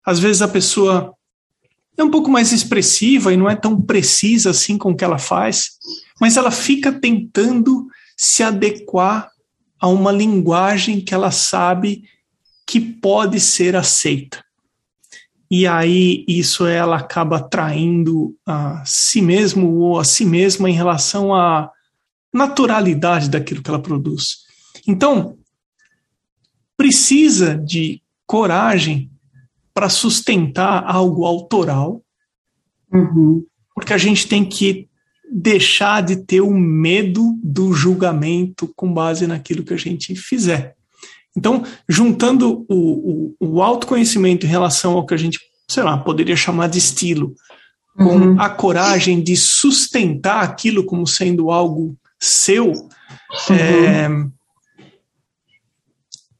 [0.04, 1.12] Às vezes a pessoa
[1.98, 5.18] é um pouco mais expressiva e não é tão precisa assim com o que ela
[5.18, 5.70] faz,
[6.20, 7.86] mas ela fica tentando
[8.16, 9.28] se adequar
[9.80, 12.04] a uma linguagem que ela sabe
[12.66, 14.44] que pode ser aceita.
[15.50, 21.32] E aí isso ela acaba traindo a si mesmo ou a si mesma em relação
[21.32, 21.70] à
[22.32, 24.38] naturalidade daquilo que ela produz.
[24.86, 25.38] Então,
[26.76, 29.10] precisa de coragem
[29.72, 32.02] para sustentar algo autoral,
[32.92, 33.44] uhum.
[33.74, 34.88] porque a gente tem que
[35.30, 40.74] deixar de ter o medo do julgamento com base naquilo que a gente fizer.
[41.36, 46.36] Então, juntando o, o, o autoconhecimento em relação ao que a gente, sei lá, poderia
[46.36, 47.34] chamar de estilo,
[47.96, 48.40] com uhum.
[48.40, 53.56] a coragem de sustentar aquilo como sendo algo seu, uhum.
[53.58, 54.08] é,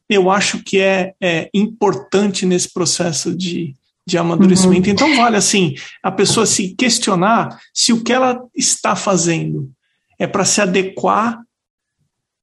[0.09, 3.75] eu acho que é, é, importante nesse processo de,
[4.07, 4.89] de amadurecimento.
[4.89, 4.93] Uhum.
[4.93, 9.71] Então, vale assim, a pessoa se questionar se o que ela está fazendo
[10.19, 11.41] é para se adequar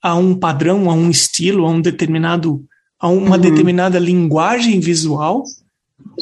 [0.01, 2.63] a um padrão, a um estilo, a um determinado,
[2.99, 3.41] a uma uhum.
[3.41, 5.43] determinada linguagem visual,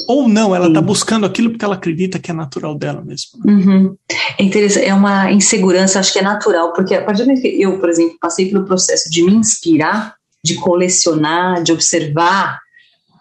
[0.07, 3.39] ou não, ela está buscando aquilo porque ela acredita que é natural dela mesma.
[3.43, 3.97] Uhum.
[4.37, 7.61] É interessante, é uma insegurança, acho que é natural, porque a partir do momento que
[7.61, 10.15] eu, por exemplo, passei pelo processo de me inspirar,
[10.45, 12.59] de colecionar, de observar,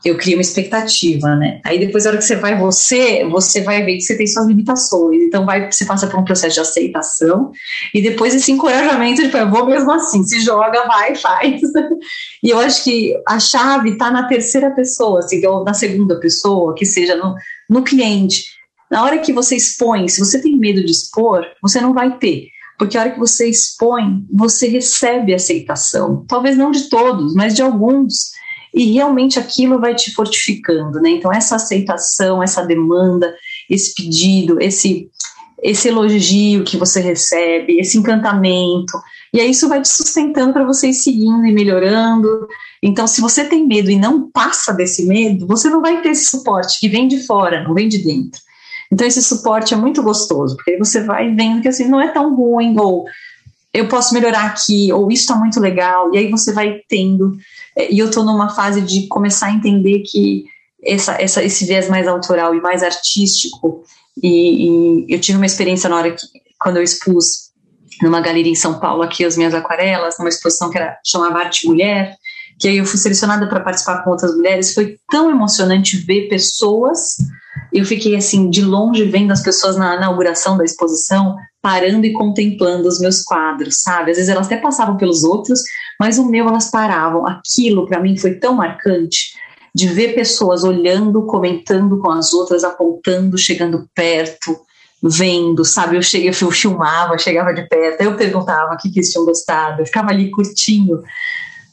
[0.05, 1.61] eu crio uma expectativa, né?
[1.65, 4.47] Aí depois, na hora que você vai você, você vai ver que você tem suas
[4.47, 5.23] limitações.
[5.23, 7.53] Então, vai, você passa por um processo de aceitação
[7.95, 11.61] e depois esse encorajamento de, eu vou mesmo assim, se joga, vai, faz.
[12.43, 16.75] E eu acho que a chave está na terceira pessoa, assim, ou na segunda pessoa,
[16.75, 17.35] que seja no,
[17.69, 18.45] no cliente.
[18.91, 22.47] Na hora que você expõe, se você tem medo de expor, você não vai ter.
[22.79, 26.25] Porque a hora que você expõe, você recebe aceitação.
[26.27, 28.31] Talvez não de todos, mas de alguns
[28.75, 31.11] e realmente aquilo vai te fortificando, né?
[31.11, 33.35] Então essa aceitação, essa demanda,
[33.69, 35.09] esse pedido, esse
[35.63, 38.99] esse elogio que você recebe, esse encantamento,
[39.33, 42.49] e aí isso vai te sustentando para você ir seguindo e melhorando.
[42.83, 46.31] Então, se você tem medo e não passa desse medo, você não vai ter esse
[46.31, 48.41] suporte que vem de fora, não vem de dentro.
[48.91, 52.09] Então, esse suporte é muito gostoso, porque aí você vai vendo que assim não é
[52.09, 53.05] tão ruim, ou
[53.73, 57.37] eu posso melhorar aqui, ou isso está muito legal, e aí você vai tendo
[57.89, 60.45] e eu estou numa fase de começar a entender que
[60.85, 63.83] essa, essa, esse viés mais autoral e mais artístico,
[64.23, 66.27] e, e, eu tive uma experiência na hora que,
[66.59, 67.51] quando eu expus
[68.03, 71.67] numa galeria em São Paulo aqui as minhas aquarelas, numa exposição que era, chamava Arte
[71.67, 72.17] Mulher,
[72.59, 77.17] que aí eu fui selecionada para participar com outras mulheres, foi tão emocionante ver pessoas,
[77.73, 82.89] eu fiquei assim, de longe vendo as pessoas na inauguração da exposição, parando e contemplando
[82.89, 84.11] os meus quadros, sabe?
[84.11, 85.61] Às vezes elas até passavam pelos outros,
[85.99, 87.27] mas o meu elas paravam.
[87.27, 89.35] Aquilo para mim foi tão marcante
[89.75, 94.59] de ver pessoas olhando, comentando com as outras, apontando, chegando perto,
[95.03, 95.97] vendo, sabe?
[95.97, 99.83] Eu cheguei, eu filmava, chegava de perto, eu perguntava o que, que eles tinham gostado,
[99.83, 101.03] eu ficava ali curtindo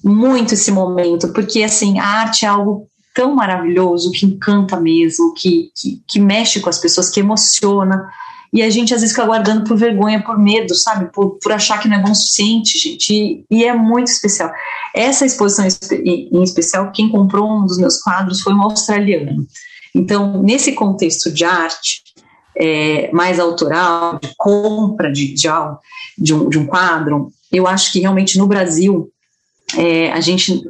[0.03, 5.71] muito esse momento, porque assim, a arte é algo tão maravilhoso, que encanta mesmo, que,
[5.75, 8.07] que, que mexe com as pessoas, que emociona
[8.53, 11.11] e a gente às vezes fica guardando por vergonha, por medo, sabe?
[11.13, 13.13] Por, por achar que não é bom o suficiente, gente.
[13.13, 14.51] E, e é muito especial.
[14.95, 19.45] Essa exposição em especial, quem comprou um dos meus quadros foi um australiano.
[19.93, 22.01] Então, nesse contexto de arte,
[22.55, 25.47] é, mais autoral, de compra de, de,
[26.17, 29.09] de, um, de um quadro, eu acho que realmente no Brasil
[29.75, 30.63] é, a gente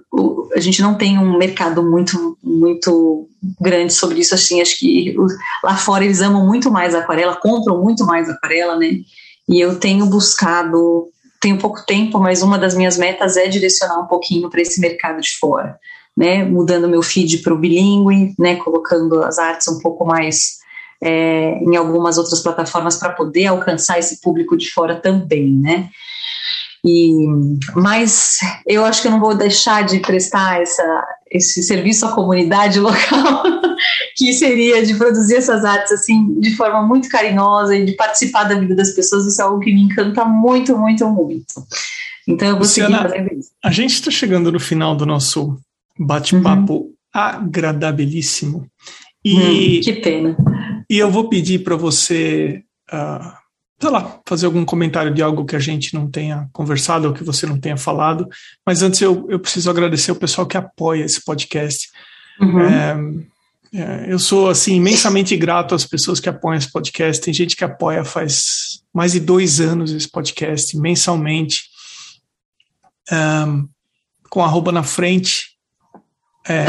[0.58, 3.30] a gente não tem um mercado muito muito
[3.62, 5.16] grande sobre isso assim acho que
[5.64, 9.01] lá fora eles amam muito mais aquarela compram muito mais aquarela né?
[9.47, 11.08] E eu tenho buscado
[11.39, 15.22] tenho pouco tempo mas uma das minhas metas é direcionar um pouquinho para esse mercado
[15.22, 15.78] de fora
[16.16, 16.43] né?
[16.43, 18.55] Mudando meu feed para o bilíngue né?
[18.55, 20.58] Colocando as artes um pouco mais
[21.03, 25.89] é, em algumas outras plataformas para poder alcançar esse público de fora também né
[26.88, 27.11] e,
[27.75, 32.79] mas eu acho que eu não vou deixar de prestar essa, esse serviço à comunidade
[32.79, 33.43] local,
[34.15, 38.55] que seria de produzir essas artes assim de forma muito carinhosa e de participar da
[38.55, 39.25] vida das pessoas.
[39.25, 41.67] Isso é algo que me encanta muito, muito, muito.
[42.25, 43.49] Então eu vou Luciana, seguir fazendo isso.
[43.63, 45.59] A gente está chegando no final do nosso
[45.99, 46.93] bate-papo uhum.
[47.13, 48.65] agradabilíssimo.
[49.25, 50.38] E, hum, que pena.
[50.89, 52.63] E eu vou pedir para você.
[52.91, 53.47] Uh,
[53.80, 57.23] sei lá, fazer algum comentário de algo que a gente não tenha conversado ou que
[57.23, 58.28] você não tenha falado.
[58.65, 61.89] Mas antes eu, eu preciso agradecer o pessoal que apoia esse podcast.
[62.41, 62.61] Uhum.
[62.61, 62.97] É,
[63.73, 67.21] é, eu sou assim imensamente grato às pessoas que apoiam esse podcast.
[67.21, 71.65] Tem gente que apoia faz mais de dois anos esse podcast mensalmente,
[73.11, 73.67] um,
[74.30, 75.51] com arroba na frente,
[76.49, 76.65] é,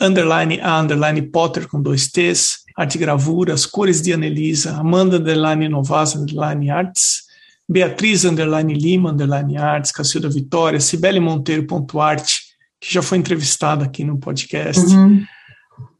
[0.00, 6.14] underline a underline Potter com dois T's arte gravuras, cores de Anelisa, Amanda underline Novas
[6.14, 7.24] underline Arts,
[7.68, 12.40] Beatriz underline Lima underline Arts, Cacilda Vitória, Cibele Monteiro ponto arte,
[12.80, 15.24] que já foi entrevistada aqui no podcast, uhum.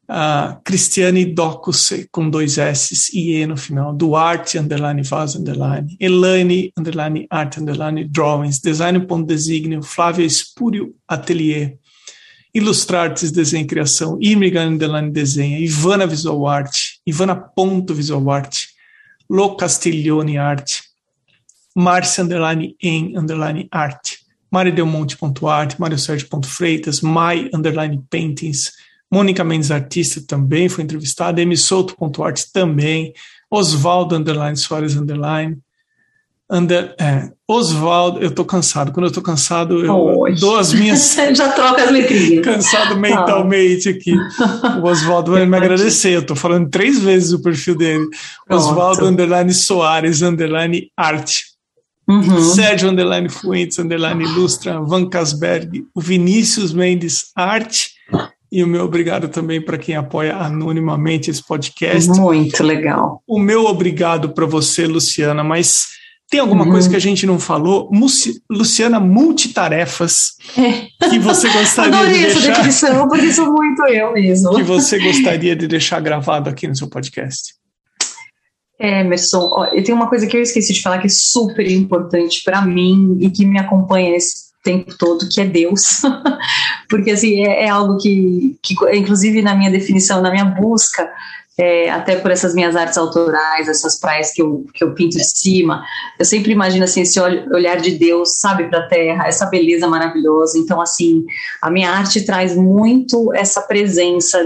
[0.09, 6.73] uh, Cristiane Docus com dois S e E no final, Duarte underline Vaz underline, Elaine
[6.79, 11.77] underline Art underline Drawings, Design ponto Designio, Flávia Espúrio Atelier,
[12.55, 16.75] Ilustrartes Desenho e Criação, Irmiga Underline Desenha, Ivana Visual Art,
[17.07, 18.67] Ivana Ponto Visual Art,
[19.29, 20.83] Lo Castiglione Arte,
[21.77, 24.19] Márcia Underline em Underline Arte,
[24.51, 25.77] Maridelmonte.art,
[26.47, 28.73] Freitas, Mai Underline Paintings,
[29.11, 33.13] Mônica Mendes Artista também foi entrevistada, Souto.art também,
[33.51, 35.59] Oswaldo Underline Soares Underline,
[36.51, 38.91] Under, é, Oswaldo, eu tô cansado.
[38.91, 40.41] Quando eu tô cansado, eu Oxe.
[40.41, 41.15] dou as minhas.
[41.35, 42.45] Já troca as letrinhas.
[42.45, 44.15] cansado mentalmente aqui.
[44.81, 46.11] O Oswaldo vai me agradecer.
[46.11, 48.07] Eu tô falando três vezes o perfil dele.
[48.51, 51.45] Oswaldo Underline Soares Underline Arte.
[52.09, 52.43] Uhum.
[52.55, 57.91] Sérgio Underline Fuentes Underline Ilustra, Van Casberg, o Vinícius Mendes Arte.
[58.51, 62.09] E o meu obrigado também para quem apoia anonimamente esse podcast.
[62.09, 63.23] Muito legal.
[63.27, 65.89] O meu obrigado para você, Luciana, mas
[66.31, 66.73] tem alguma uhum.
[66.73, 67.91] coisa que a gente não falou?
[68.51, 71.09] Luciana, multitarefas é.
[71.09, 72.39] que você gostaria Adorei de deixar...
[72.39, 74.55] essa definição, porque sou muito eu mesmo.
[74.55, 77.55] Que você gostaria de deixar gravado aqui no seu podcast?
[78.79, 81.69] É, Emerson, ó, eu tenho uma coisa que eu esqueci de falar que é super
[81.69, 86.03] importante para mim e que me acompanha esse tempo todo, que é Deus.
[86.91, 91.11] porque, assim, é, é algo que, que, inclusive, na minha definição, na minha busca
[91.59, 95.25] é, até por essas minhas artes autorais, essas praias que eu, que eu pinto de
[95.25, 95.85] cima,
[96.17, 100.57] eu sempre imagino assim esse olhar de Deus, sabe, para a Terra, essa beleza maravilhosa.
[100.57, 101.27] Então, assim,
[101.61, 104.39] a minha arte traz muito essa presença.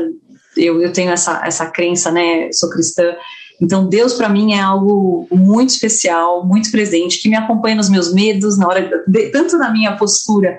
[0.57, 2.51] Eu, eu tenho essa, essa crença, né?
[2.51, 3.15] Sou cristã.
[3.61, 8.13] Então, Deus para mim é algo muito especial, muito presente, que me acompanha nos meus
[8.13, 8.91] medos, na hora
[9.31, 10.59] tanto na minha postura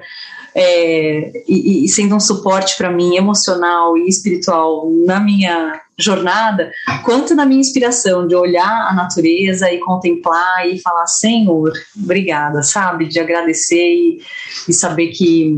[0.56, 6.72] é, e, e, sendo um suporte para mim emocional e espiritual na minha jornada,
[7.04, 13.08] quanto na minha inspiração de olhar a natureza e contemplar e falar Senhor, obrigada, sabe,
[13.08, 14.22] de agradecer e,
[14.68, 15.56] e saber que,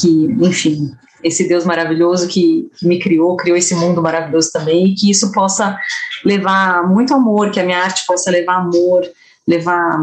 [0.00, 4.94] que, enfim, esse Deus maravilhoso que, que, me criou, criou esse mundo maravilhoso também, e
[4.94, 5.76] que isso possa
[6.24, 9.02] levar muito amor, que a minha arte possa levar amor,
[9.46, 9.98] levar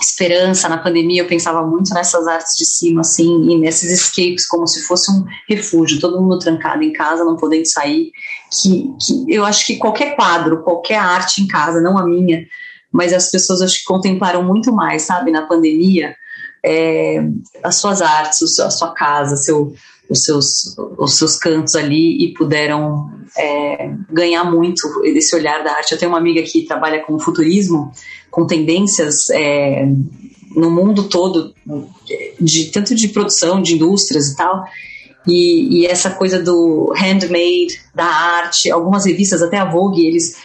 [0.00, 4.66] esperança na pandemia, eu pensava muito nessas artes de cima, assim, e nesses escapes, como
[4.66, 8.12] se fosse um refúgio, todo mundo trancado em casa, não podendo sair,
[8.52, 12.46] que, que eu acho que qualquer quadro, qualquer arte em casa, não a minha,
[12.92, 16.14] mas as pessoas acho que contemplaram muito mais, sabe, na pandemia,
[16.64, 17.22] é,
[17.62, 19.74] as suas artes, a sua casa, seu,
[20.08, 25.92] os, seus, os seus cantos ali e puderam é, ganhar muito desse olhar da arte.
[25.92, 27.92] Eu tenho uma amiga que trabalha com futurismo,
[28.30, 29.86] com tendências é,
[30.54, 31.54] no mundo todo,
[32.40, 34.64] de tanto de produção, de indústrias e tal.
[35.26, 40.36] E, e, essa coisa do handmade, da arte, algumas revistas, até a Vogue, eles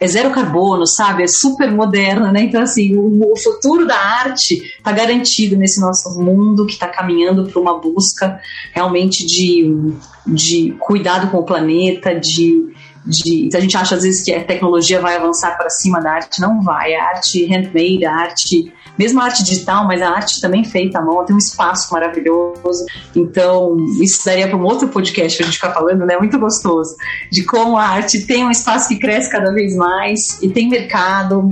[0.00, 1.22] é zero carbono, sabe?
[1.22, 2.42] É super moderna, né?
[2.42, 7.46] Então, assim, o, o futuro da arte está garantido nesse nosso mundo que está caminhando
[7.46, 8.40] para uma busca
[8.72, 9.92] realmente de,
[10.26, 12.72] de cuidado com o planeta, de
[13.06, 13.48] de.
[13.54, 16.62] A gente acha às vezes que a tecnologia vai avançar para cima da arte, não
[16.62, 16.94] vai.
[16.94, 21.02] A arte handmade, a arte, mesmo a arte digital, mas a arte também feita à
[21.02, 22.84] mão, tem um espaço maravilhoso.
[23.14, 26.16] Então, isso daria para um outro podcast para a gente ficar falando, né?
[26.18, 26.94] Muito gostoso.
[27.30, 31.48] De como a arte tem um espaço que cresce cada vez mais e tem mercado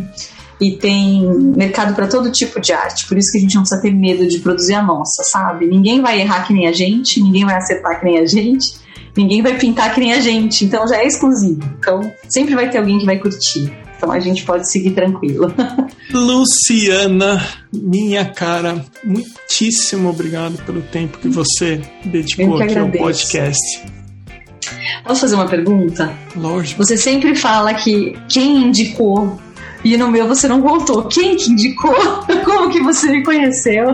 [0.61, 1.23] e tem
[1.57, 3.09] mercado para todo tipo de arte.
[3.09, 5.67] Por isso que a gente não precisa ter medo de produzir a nossa, sabe?
[5.67, 8.82] Ninguém vai errar que nem a gente, ninguém vai acertar que nem a gente
[9.17, 11.63] ninguém vai pintar que nem a gente, então já é exclusivo.
[11.79, 13.73] Então sempre vai ter alguém que vai curtir.
[13.97, 15.53] Então a gente pode seguir tranquilo.
[16.13, 17.41] Luciana,
[17.73, 23.83] minha cara, muitíssimo obrigado pelo tempo que você dedicou que aqui ao podcast.
[25.05, 26.13] Posso fazer uma pergunta?
[26.35, 26.85] Lógico.
[26.85, 29.39] Você sempre fala que quem indicou
[29.85, 31.05] e no meu você não contou.
[31.05, 31.95] Quem que indicou?
[32.45, 33.85] Como que você me conheceu?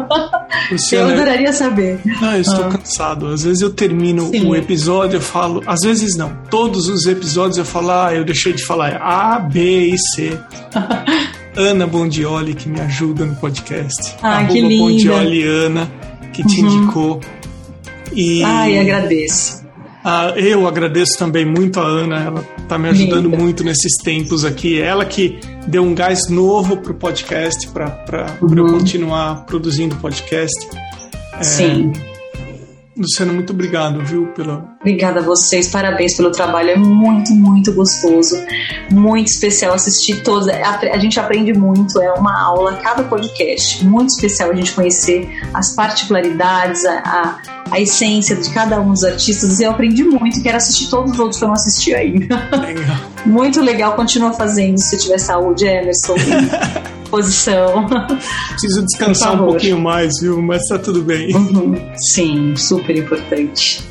[0.70, 2.00] Luciana, eu adoraria saber.
[2.20, 2.68] Não, eu estou ah.
[2.68, 3.26] cansado.
[3.28, 4.46] Às vezes eu termino Sim.
[4.46, 5.62] o episódio, eu falo.
[5.66, 6.36] Às vezes não.
[6.50, 10.38] Todos os episódios eu falo, ah, eu deixei de falar A, B e C.
[11.56, 14.14] Ana Bondioli, que me ajuda no podcast.
[14.22, 14.84] Ah, que linda.
[14.84, 15.90] Bondioli Ana,
[16.32, 16.68] que te uhum.
[16.68, 17.20] indicou.
[18.12, 18.44] E...
[18.44, 19.67] Ai, agradeço.
[20.10, 23.36] Ah, eu agradeço também muito a Ana, ela está me ajudando Linda.
[23.36, 24.80] muito nesses tempos aqui.
[24.80, 28.56] Ela que deu um gás novo para o podcast, para uhum.
[28.56, 30.66] eu continuar produzindo podcast.
[31.34, 31.92] É, Sim.
[32.96, 34.28] Luciana, muito obrigado, viu?
[34.28, 34.77] Pela...
[34.80, 38.36] Obrigada a vocês, parabéns pelo trabalho, é muito, muito gostoso,
[38.92, 40.48] muito especial assistir todos.
[40.48, 45.74] A, gente aprende muito, é uma aula, cada podcast, muito especial a gente conhecer as
[45.74, 47.38] particularidades, a, a,
[47.72, 49.58] a essência de cada um dos artistas.
[49.58, 52.36] Eu aprendi muito, quero assistir todos os outros que eu não assisti ainda.
[52.56, 52.96] Legal.
[53.26, 56.14] muito legal, continua fazendo se tiver saúde, Emerson.
[57.10, 57.86] posição.
[58.50, 60.40] Preciso descansar um pouquinho mais, viu?
[60.42, 61.34] Mas tá tudo bem.
[61.34, 61.74] Uhum.
[61.96, 63.82] Sim, super importante.